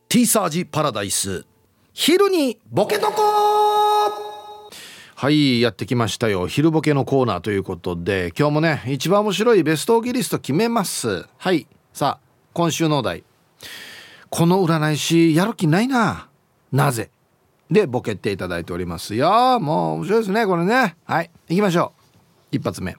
[0.09, 1.45] ティーサージパラダイス。
[1.93, 3.13] 昼にボケとこ
[5.19, 6.47] はいやってきましたよ。
[6.47, 11.27] 昼ボケのコーナーということで今日もね一番面白いベストオギリスト決めます。
[11.39, 13.25] はいさあ今週のお題。
[14.29, 16.29] この占い師やる気ないな。
[16.71, 17.09] なぜ？
[17.71, 19.59] でボケていただいておりますよ。
[19.59, 20.97] もう面白いですねこれね。
[21.07, 21.95] はい行きましょ
[22.53, 22.57] う。
[22.57, 22.95] 一発目。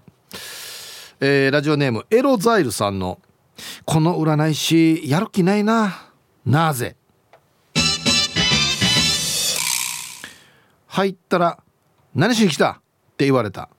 [1.19, 3.19] えー、ラジオネームエロザイルさんの
[3.85, 6.09] 「この占い師やる気ないな。
[6.47, 6.95] なぜ?」
[10.87, 11.59] 入ったら
[12.17, 12.75] 「何しに来た?」っ
[13.15, 13.69] て言われた。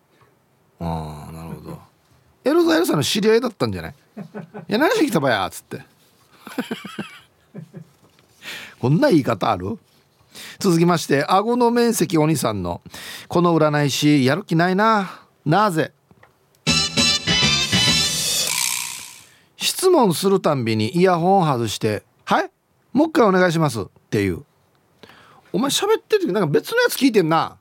[0.80, 1.78] ああなるほど。
[2.44, 3.90] エロザエルさんの知り合いだったんじゃない？
[3.90, 3.94] い
[4.68, 5.44] や何しに来たばや？
[5.46, 5.82] っつって。
[8.80, 9.76] こんな言い方ある？
[10.60, 12.80] 続きまして顎の面積お兄さんの
[13.28, 15.22] 「この占い師やる気ないな。
[15.44, 15.92] なぜ?」
[19.56, 22.50] 質問するたんびにイヤホン外して「はい？
[22.92, 24.44] もう一回お願いします」っていう。
[25.52, 27.57] お前喋ってる時なんか別のやつ聞いてんな。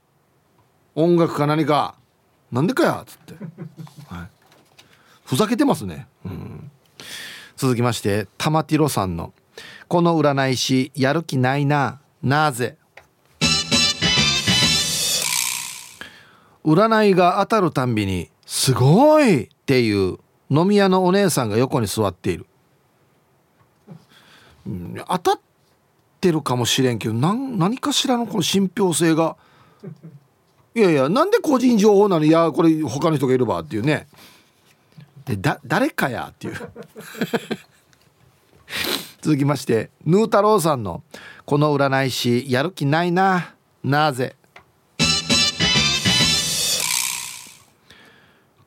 [1.00, 1.94] 音楽か何か。
[2.52, 3.02] なんでかや。
[3.04, 3.36] っつって、
[4.08, 4.28] はい、
[5.24, 6.72] ふざけてますね、うん、
[7.56, 9.32] 続きまして玉ティロさんの
[9.88, 12.00] 「この占い師やる気ないな。
[12.24, 12.78] なぜ?」
[16.66, 20.18] 占いが当たるたんびに「すごい!」っていう
[20.50, 22.48] 飲み屋のお姉さんが横に座っている、
[24.66, 25.40] うん、当たっ
[26.20, 29.38] てるかもしれんけど何何かしらのこの信憑性が
[30.78, 32.26] いやいやなんで個人情報なの？
[32.26, 34.08] いやこれ他の人がいるわっていうね。
[35.26, 36.28] でだ誰かや？
[36.30, 36.54] っていう。
[39.24, 41.02] 続きましてヌー太郎さんの
[41.48, 43.56] 「この占い師やる気ないな。
[43.84, 44.36] なぜ?」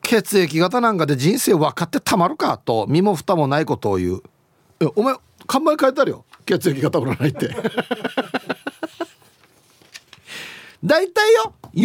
[0.03, 2.57] 血液型なんかで人生分かってたまるか？
[2.57, 4.23] と身も蓋もないことを言う。
[4.97, 5.15] お前
[5.47, 6.25] 看板書いてあるよ。
[6.45, 7.55] 血液型占いって。
[10.83, 11.81] 大体よ4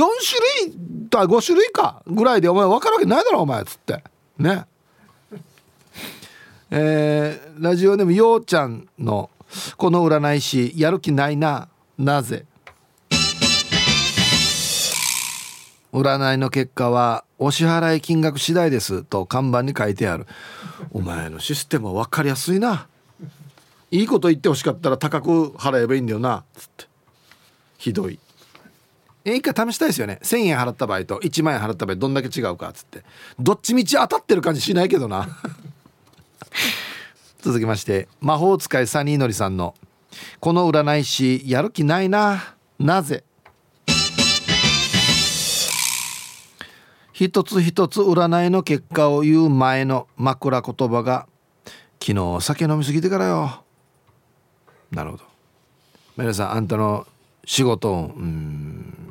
[0.60, 4.02] 種類と5種類かぐらいでお前分かるわけないだろお前っつって。
[4.38, 4.64] ね。
[6.70, 9.30] えー、ラジオネームようちゃんの
[9.78, 12.44] 「この占い師やる気ないななぜ?」
[15.92, 20.26] 占いの結果はお支払い金額次第ですと看板に書いてある。
[20.92, 22.88] お前のシステムは分かりやすいな。
[23.90, 26.86] いいこと言ってほしかったら高く払えばいいんだよなつって。
[27.78, 28.18] ひどい。
[29.34, 30.20] 一回試したいですよね。
[30.22, 33.02] 1,000円払った場合と1万円払った場合どんだけ違うかっつって。
[33.38, 35.28] どっちみち当たってる感じしないけどな。
[37.42, 39.74] 続きまして魔法使いサニーのりさんの
[40.40, 42.54] 「この占い師やる気ないな。
[42.78, 43.24] なぜ?」
[47.12, 51.26] 一つ一つ占いの結果を言う前の枕言葉が
[52.00, 53.64] 「昨日酒飲みすぎてからよ」
[54.92, 55.24] なるほど。
[56.16, 57.06] 皆さんあんたの
[57.44, 58.65] 仕事うん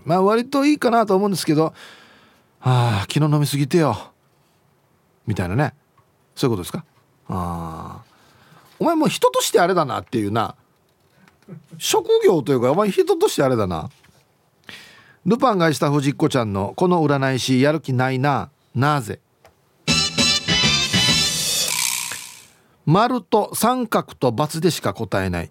[0.06, 1.74] まあ割といいかなと思うんですけど
[2.62, 4.12] 「ああ昨日飲みすぎてよ」
[5.28, 5.74] みたいなね。
[6.36, 6.86] そういうことですか？
[7.28, 8.04] ああ
[8.80, 10.56] お前もう人としてあれだなっていうな。
[11.78, 13.90] 職業というかお前人としてあれだな。
[15.26, 18.52] ルパンがした藤子ちゃんのこの占い師やる気ないな。
[18.76, 19.20] なぜ？
[22.86, 25.50] 丸と三角と×でしか答えない。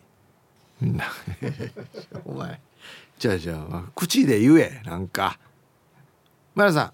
[2.24, 2.60] お前。
[3.24, 5.38] じゃあじゃあ口で言えなんか。
[6.54, 6.92] 皆さん、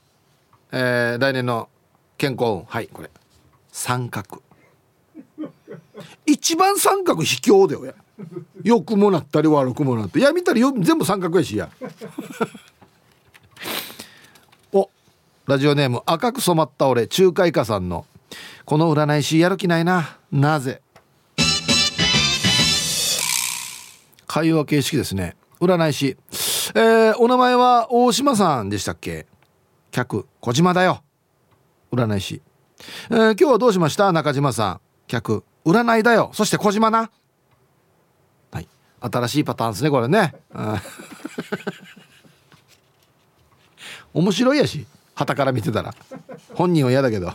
[0.70, 1.68] えー、来年の
[2.16, 3.10] 健康運はいこれ。
[3.72, 4.40] 三角。
[6.26, 7.94] 一番三角卑怯だよや。
[8.62, 11.68] 良くもなったり悪くもなっていや見たら全部三角やしや。
[14.72, 14.88] お
[15.48, 18.06] ラジオネーム赤く染まった俺中華イカさんの。
[18.64, 20.16] この占い師やる気ないな。
[20.30, 20.80] なぜ？
[24.28, 25.34] 会話形式ですね。
[25.60, 26.16] 占い師。
[26.74, 29.26] えー、お名前は大島さんでしたっけ？
[29.90, 31.02] 客小島だよ。
[31.92, 32.40] 占い師、
[33.10, 34.10] えー、今日はどうしました？
[34.12, 34.80] 中島さん。
[35.06, 36.30] 客占いだよ。
[36.32, 37.10] そして小島な。
[38.52, 38.68] はい。
[39.00, 40.34] 新しいパターンですねこれね。
[44.14, 44.86] 面白いやし。
[45.14, 45.94] 旗から見てたら。
[46.54, 47.32] 本人は嫌だけど。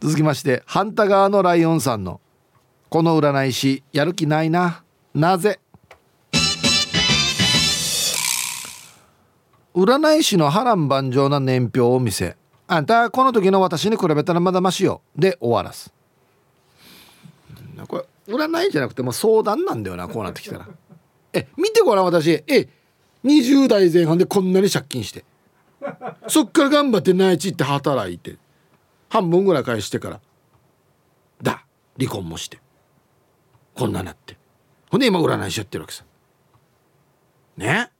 [0.00, 2.20] 続きましてハンタ側のライオンさんの
[2.90, 4.82] 「この占い師やる気ないな。
[5.14, 5.60] なぜ?」
[9.74, 12.36] 占い師の波乱万丈な年表を見せ
[12.68, 15.92] 「あんたこの時の私に比べたらまだましよ」で終わらす。
[17.88, 20.68] これ占いじゃなくても相談なんだよなこうなってきたら。
[21.32, 22.44] え見てごらん私。
[22.46, 22.68] え
[23.24, 25.24] 20代前半でこんなに借金して。
[26.28, 28.36] そっから頑張って内地行って働いて。
[29.08, 30.20] 半分ぐらい返してから。
[31.42, 31.64] だ
[31.98, 32.60] 離婚もして。
[33.74, 34.36] こんななって。
[34.90, 36.04] ほんで今占いしちゃってるわけさ。
[37.56, 37.91] ね？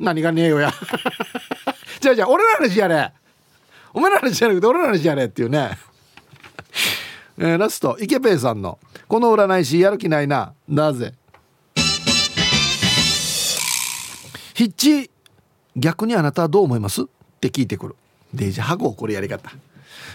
[0.00, 0.72] 何がねえよや。
[2.00, 3.12] じゃあじゃあ俺の話やれ。
[3.94, 5.78] お前らの話じゃなくて俺の話やれっていうね。
[7.38, 10.54] えー、ラスト池ペイさんの「この占い師やる気ないな。
[10.68, 11.14] なぜ?」
[14.54, 15.10] ヒッチ
[15.76, 17.02] 逆にあなたはどう思います？
[17.02, 17.04] っ
[17.40, 17.96] て聞いてくる。
[18.34, 19.50] デイジハゴこれやり方。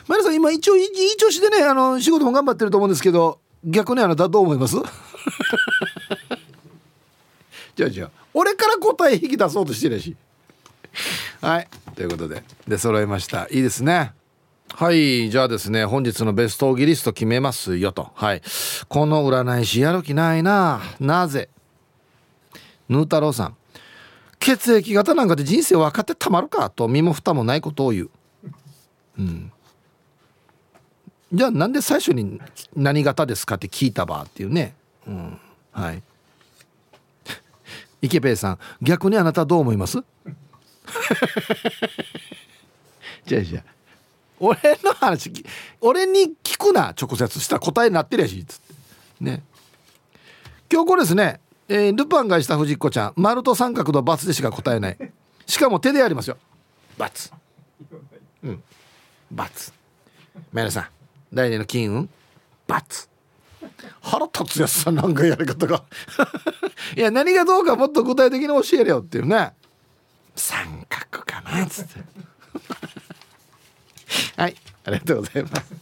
[0.08, 0.88] マリさん今一応いい
[1.18, 4.78] 調子でねあの仕事も頑張ってると思うんですけど逆にあなたはどう思います？
[7.78, 8.12] じゃあじゃあ。
[8.34, 10.18] 俺から答え引き出そうとしてるし。
[11.40, 11.68] はい。
[11.96, 12.44] ということで。
[12.68, 13.48] で揃えました。
[13.52, 14.14] いいですね。
[14.74, 15.30] はい。
[15.30, 18.10] じゃあですね本日のベストオギリスト決めますよと。
[18.16, 18.42] はい。
[18.90, 20.82] この占い師やる気ないな。
[21.00, 21.50] なぜ？
[22.90, 23.56] ヌー太郎さん。
[24.40, 26.70] 血液型なんかで人生分かってたまるか？
[26.72, 28.10] と身も蓋もないことを言う、
[29.20, 29.52] うん、
[31.34, 32.40] じゃあなんで最初に
[32.76, 34.76] 何型ですかって聞いたばっていうね。
[35.08, 35.40] うん。
[35.72, 36.04] はい。
[38.02, 39.98] 池ペイさん逆にあなたどう思います？
[43.26, 43.64] じゃあじゃあ
[44.40, 45.32] 俺の話
[45.82, 48.74] 俺に聞くな直接したら答えになってるやしつって。
[49.22, 49.44] ね。
[50.72, 54.98] 今日これですね、えー、ルパンがした藤子ちゃん丸と三角の×でしか答えない。
[55.46, 56.38] しかも手でやりますよ
[57.00, 57.34] ×
[58.44, 58.64] うん
[59.36, 59.74] ×
[60.54, 60.88] 皆さん
[61.32, 62.10] 来年の金運
[62.68, 63.08] ×
[64.02, 65.84] 腹立つやつさなんかやり方が。
[66.96, 69.54] いや何がどうかもっと具体的に教えるよっていうね。
[70.36, 72.00] 三角かなっつって。
[74.42, 74.56] はい
[74.86, 75.74] ありがとうございます。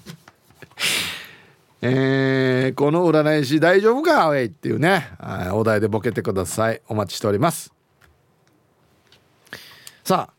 [1.82, 4.28] えー、この占い師大丈夫か？
[4.30, 5.12] おいっていうね。
[5.52, 6.82] お題でボケてください。
[6.88, 7.72] お待ちしております。
[10.04, 10.34] さあ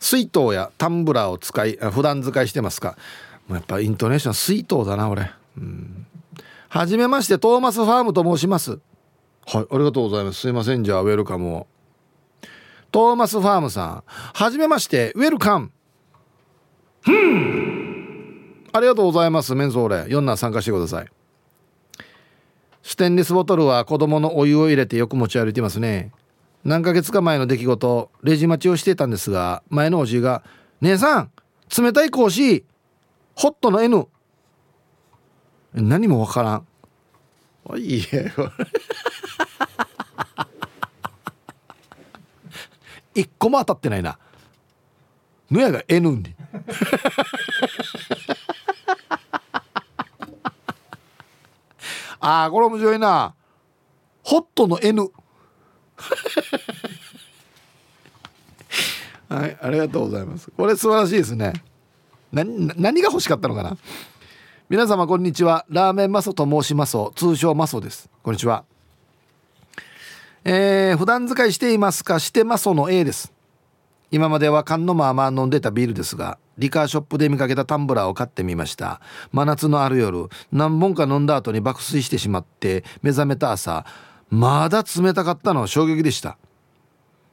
[0.00, 2.96] 水筒やタンブラーを使い普段使いしてますか？
[3.50, 5.30] やっぱイントネーション水筒だな俺。
[5.56, 6.06] うん
[6.68, 8.78] はじめましてトーマスファームと申します。
[9.46, 10.40] はいありがとうございます。
[10.40, 11.66] すいませんじゃあウェルカムを。
[12.92, 15.70] トーマスファームさんはじめましてウェルカム。
[18.72, 19.96] ありがとうございますメンソーレ。
[20.14, 21.06] 4な参加してください。
[22.82, 26.12] ステンレスボトルは子供のお湯を入れてよく持ち歩いてますね。
[26.64, 30.42] 何ヶ月か前の出来事レジ待ちをしていたんですが前のおじいが
[30.82, 31.30] 「姉さん
[31.76, 32.64] 冷たいコーヒー。
[33.34, 34.06] ホットの N」
[35.74, 36.66] 何もわからん。
[37.64, 38.32] おいえ。
[43.14, 44.18] 一個も当たってないな。
[45.50, 46.34] のやが N に
[52.20, 53.34] ああこれ面白いな。
[54.22, 55.10] ホットの N
[59.28, 60.50] はいありがとうございます。
[60.50, 61.54] これ素晴らしいですね。
[62.32, 63.76] 何何が欲しかったのかな？
[64.70, 65.64] 皆様こんにちは。
[65.70, 66.98] ラーメンマソと申します。
[67.14, 68.10] 通称マソです。
[68.22, 68.66] こんにちは。
[70.44, 72.18] えー、普段使いしていますか？
[72.18, 73.32] してマソの A です。
[74.10, 79.00] 今までは缶のまま飲んでたビールですがリカーショップで見かけたタンブラーを買ってみました。
[79.32, 83.86] 真夏のある夜何本か飲んだ後に爆睡してしまって目覚めた朝
[84.28, 86.36] まだ冷たかったのは衝撃でした。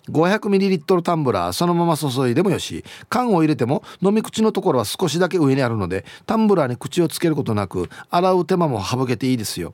[0.09, 9.73] 500ml タンブラーそのまま注いでもよし缶を入れても飲み口のところは少しだけ上にあるのでタンブラーに口をつけることなく洗う手間も省けていいですよ。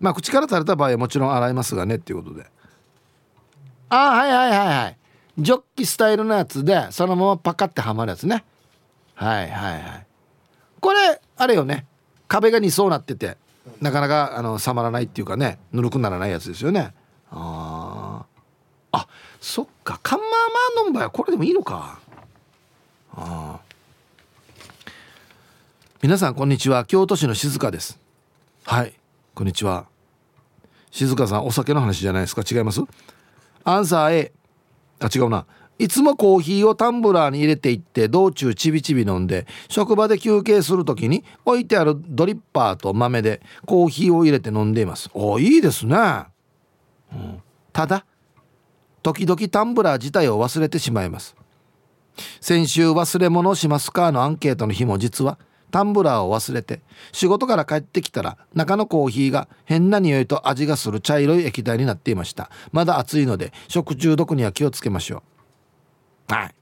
[0.00, 2.44] まあ口から垂れた場合はもちろん洗いますがねっていうことで。
[3.88, 4.98] ああはいはいはいはい。
[5.38, 8.44] ジョッキスタイルのやつでそのままパカってはまるやつね。
[9.14, 10.06] はいはいはい。
[10.80, 11.86] これあれよね。
[12.26, 13.36] 壁が2層なってて
[13.80, 16.94] なかなかあの収まらないっていうかねぬるくならないやつですよね。
[17.30, 18.31] ああ
[18.92, 19.08] あ
[19.40, 19.98] そっか。
[20.02, 20.28] カンマー
[20.76, 21.98] マーノンバイはこれでもいいのか。
[23.14, 23.60] あ
[26.02, 26.84] 皆さんこんにちは。
[26.84, 27.98] 京都市の静香です。
[28.64, 28.92] はい。
[29.34, 29.86] こんにちは。
[30.90, 32.42] 静香さんお酒の話じゃないですか？
[32.48, 32.80] 違います？
[33.64, 34.32] アンサー A
[35.00, 35.46] あ違うな。
[35.78, 45.10] いつもコーヒーをタンブラーに入れていって道中ちびちび飲んで職場で休憩する時に置いてあるドリッパーと豆でコーヒーを入れて飲んでいます。
[45.14, 45.96] おいいですね、
[47.12, 48.04] うん、ただ
[49.02, 51.36] 時々タンブラー自体を忘れてしまいます。
[52.40, 55.38] 先週忘れ物をしますかのアンケートの日も実は
[55.70, 56.82] タンブラーを忘れて
[57.12, 62.50] 仕事から帰ってきたら中のコーヒーが変な匂いと味がする茶色い液体になっていました。
[62.70, 65.22] まだ暑いので食中毒には気をつけましょ
[66.30, 66.34] う。
[66.34, 66.54] はい。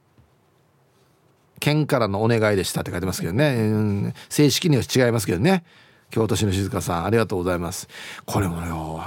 [1.59, 5.64] 県からのお願いでしたって書いてますけどね、うん、正式には違いますけどね。
[6.11, 7.88] 京都市の静香さんありがとうございます。
[8.24, 9.05] これもよ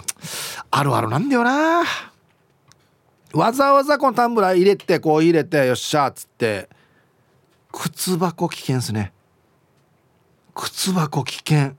[0.72, 2.12] あるあるなんだよな。
[3.34, 6.70] わざわざこのタンブラー入れてこう入れてよっしゃっつって。
[7.72, 9.12] 靴箱危険ですね。
[10.54, 11.76] 靴箱危険。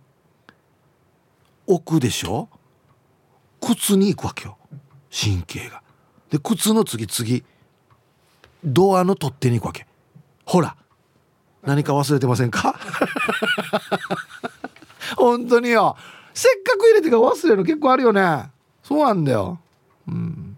[1.67, 2.49] 置くでしょ？
[3.61, 4.59] 靴に行くわけよ。
[5.13, 5.83] 神経が。
[6.31, 7.45] で靴の次次
[8.65, 9.87] ドアの取っ手に行くわけ。
[10.45, 10.77] ほら。
[11.63, 12.75] 何か忘れてませんか？
[15.17, 15.97] 本当によ。
[16.35, 18.51] せっかく入れてから忘れるの結構あるよね。
[18.83, 19.61] そうなんだよ。
[20.09, 20.54] うん。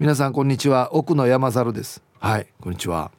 [0.00, 0.94] 皆さんこんにちは。
[0.94, 2.02] 奥の山猿です。
[2.20, 3.10] はいこんにちは。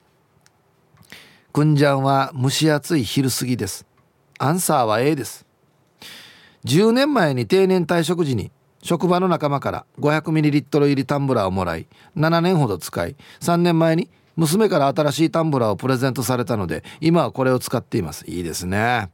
[1.54, 3.86] くんじゃんは蒸し暑い昼過ぎです。
[4.40, 5.46] アンサーは A です。
[6.66, 8.52] 10年前に定年退職時に
[8.82, 11.86] 職場の仲間から 500ml 入りタンブラーをもらい
[12.18, 18.26] 7年ほど使い3年前に娘から新しいタンブラーをプレゼントされたので今はこれを使っています。
[18.28, 19.12] いいですね。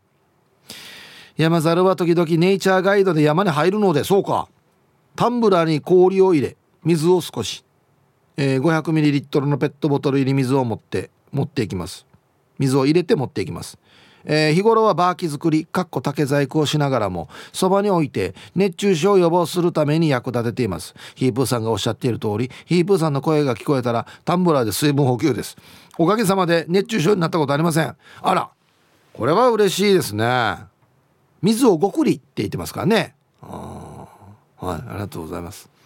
[1.35, 4.47] 山猿は時々ネイチャーガイドで山に入るのでそうか。
[5.17, 6.55] タンブラーに氷を入れ
[6.87, 7.65] 水を少し、
[8.37, 12.05] えー、500ml のペットボトル入り水を持って持っていきます。
[12.59, 13.77] 水を入れて持っていきます。
[14.23, 20.95] えー日頃はバーキ作りかっこ竹細工をしながらもそばに置いて熱中症を予防するために役立てています。
[21.15, 25.57] ヒープーさんがおっしゃっている通りヒープーさんの声が聞こえたらタンブラーで水分補給です。
[25.97, 27.97] おかげさまで熱中症になったことありません。
[28.21, 28.49] あら
[29.11, 30.55] これは嬉しいですね。
[31.41, 33.15] 水をごくりって言ってますからね。
[33.41, 34.07] は
[34.61, 35.76] いありがとうございます。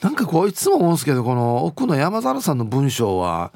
[0.00, 3.52] なんかこういつも思うんですけどこの奥の山猿さんの文章は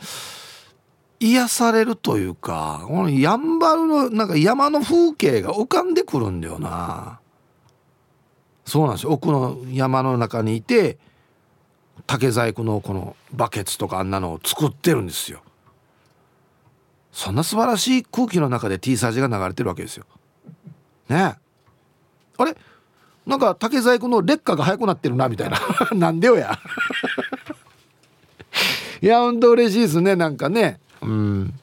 [1.21, 7.21] 癒されるというかこのやんばるのなんか山の風景が浮かんでくるんだよな。
[8.65, 9.13] そうなんですよ。
[9.13, 10.99] 奥の山の中にいて
[12.07, 15.43] 竹細工のこのバケツとかあんなのを作ってるんですよ。
[17.13, 20.07] そんな素晴らしい空気の中で T サージが流れてるわけですよ。
[21.09, 21.37] ね
[22.39, 22.57] あれ？
[23.31, 25.61] なんか竹細工の劣化が早くなってるなみたいな。
[25.95, 26.59] なんでよや。
[29.01, 30.81] いやほんと嬉しいですねなんかね。
[31.01, 31.55] うん。